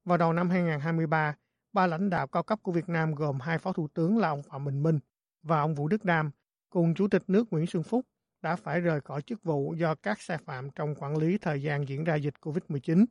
Vào 0.05 0.17
đầu 0.17 0.33
năm 0.33 0.49
2023, 0.49 1.35
ba 1.73 1.87
lãnh 1.87 2.09
đạo 2.09 2.27
cao 2.27 2.43
cấp 2.43 2.59
của 2.63 2.71
Việt 2.71 2.89
Nam 2.89 3.15
gồm 3.15 3.39
hai 3.39 3.57
phó 3.57 3.73
thủ 3.73 3.87
tướng 3.93 4.17
là 4.17 4.29
ông 4.29 4.43
Phạm 4.43 4.65
Bình 4.65 4.83
Minh 4.83 4.99
và 5.43 5.59
ông 5.59 5.75
Vũ 5.75 5.87
Đức 5.87 6.03
Đam 6.03 6.31
cùng 6.69 6.93
Chủ 6.93 7.07
tịch 7.07 7.23
nước 7.27 7.47
Nguyễn 7.51 7.67
Xuân 7.67 7.83
Phúc 7.83 8.05
đã 8.41 8.55
phải 8.55 8.81
rời 8.81 9.01
khỏi 9.01 9.21
chức 9.21 9.43
vụ 9.43 9.73
do 9.77 9.95
các 9.95 10.21
sai 10.21 10.37
phạm 10.37 10.69
trong 10.69 10.95
quản 10.95 11.17
lý 11.17 11.37
thời 11.37 11.61
gian 11.61 11.87
diễn 11.87 12.03
ra 12.03 12.15
dịch 12.15 12.33
COVID-19. 12.41 13.05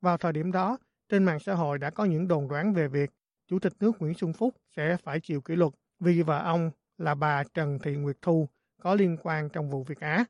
Vào 0.00 0.16
thời 0.16 0.32
điểm 0.32 0.52
đó, 0.52 0.78
trên 1.08 1.24
mạng 1.24 1.40
xã 1.40 1.54
hội 1.54 1.78
đã 1.78 1.90
có 1.90 2.04
những 2.04 2.28
đồn 2.28 2.48
đoán 2.48 2.74
về 2.74 2.88
việc 2.88 3.10
Chủ 3.46 3.58
tịch 3.58 3.72
nước 3.80 3.92
Nguyễn 3.98 4.14
Xuân 4.14 4.32
Phúc 4.32 4.54
sẽ 4.76 4.96
phải 4.96 5.20
chịu 5.20 5.40
kỷ 5.40 5.56
luật 5.56 5.72
vì 6.00 6.22
vợ 6.22 6.38
ông 6.44 6.70
là 6.98 7.14
bà 7.14 7.44
Trần 7.54 7.78
Thị 7.82 7.96
Nguyệt 7.96 8.16
Thu 8.22 8.48
có 8.82 8.94
liên 8.94 9.16
quan 9.22 9.48
trong 9.48 9.70
vụ 9.70 9.84
Việt 9.84 10.00
Á. 10.00 10.24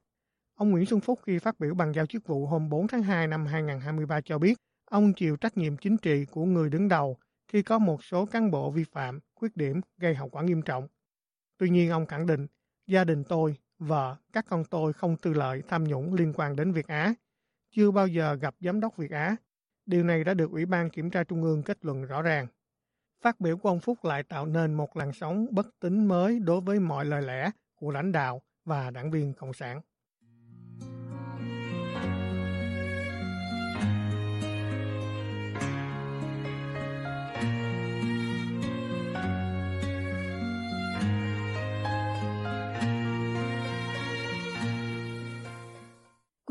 Ông 0.54 0.70
Nguyễn 0.70 0.86
Xuân 0.86 1.00
Phúc 1.00 1.20
khi 1.26 1.38
phát 1.38 1.60
biểu 1.60 1.74
bằng 1.74 1.94
giao 1.94 2.06
chức 2.06 2.26
vụ 2.26 2.46
hôm 2.46 2.68
4 2.68 2.88
tháng 2.88 3.02
2 3.02 3.26
năm 3.26 3.46
2023 3.46 4.20
cho 4.20 4.38
biết 4.38 4.58
ông 4.94 5.12
chịu 5.12 5.36
trách 5.36 5.56
nhiệm 5.56 5.76
chính 5.76 5.96
trị 5.96 6.24
của 6.24 6.44
người 6.44 6.70
đứng 6.70 6.88
đầu 6.88 7.18
khi 7.48 7.62
có 7.62 7.78
một 7.78 8.04
số 8.04 8.26
cán 8.26 8.50
bộ 8.50 8.70
vi 8.70 8.84
phạm, 8.84 9.20
khuyết 9.34 9.56
điểm 9.56 9.80
gây 9.98 10.14
hậu 10.14 10.28
quả 10.28 10.42
nghiêm 10.42 10.62
trọng. 10.62 10.88
Tuy 11.58 11.70
nhiên 11.70 11.90
ông 11.90 12.06
khẳng 12.06 12.26
định 12.26 12.46
gia 12.86 13.04
đình 13.04 13.24
tôi, 13.24 13.56
vợ, 13.78 14.16
các 14.32 14.44
con 14.48 14.64
tôi 14.64 14.92
không 14.92 15.16
tư 15.16 15.32
lợi 15.32 15.62
tham 15.68 15.84
nhũng 15.84 16.14
liên 16.14 16.32
quan 16.36 16.56
đến 16.56 16.72
Việt 16.72 16.86
Á, 16.86 17.14
chưa 17.70 17.90
bao 17.90 18.06
giờ 18.06 18.34
gặp 18.34 18.54
giám 18.60 18.80
đốc 18.80 18.96
Việt 18.96 19.10
Á. 19.10 19.36
Điều 19.86 20.04
này 20.04 20.24
đã 20.24 20.34
được 20.34 20.50
Ủy 20.50 20.66
ban 20.66 20.90
Kiểm 20.90 21.10
tra 21.10 21.24
Trung 21.24 21.42
ương 21.42 21.62
kết 21.62 21.84
luận 21.84 22.04
rõ 22.04 22.22
ràng. 22.22 22.46
Phát 23.22 23.40
biểu 23.40 23.56
của 23.56 23.68
ông 23.68 23.80
Phúc 23.80 24.04
lại 24.04 24.22
tạo 24.22 24.46
nên 24.46 24.74
một 24.74 24.96
làn 24.96 25.12
sóng 25.12 25.46
bất 25.50 25.66
tín 25.80 26.06
mới 26.06 26.38
đối 26.38 26.60
với 26.60 26.80
mọi 26.80 27.04
lời 27.04 27.22
lẽ 27.22 27.50
của 27.74 27.90
lãnh 27.90 28.12
đạo 28.12 28.42
và 28.64 28.90
đảng 28.90 29.10
viên 29.10 29.34
Cộng 29.34 29.52
sản. 29.52 29.80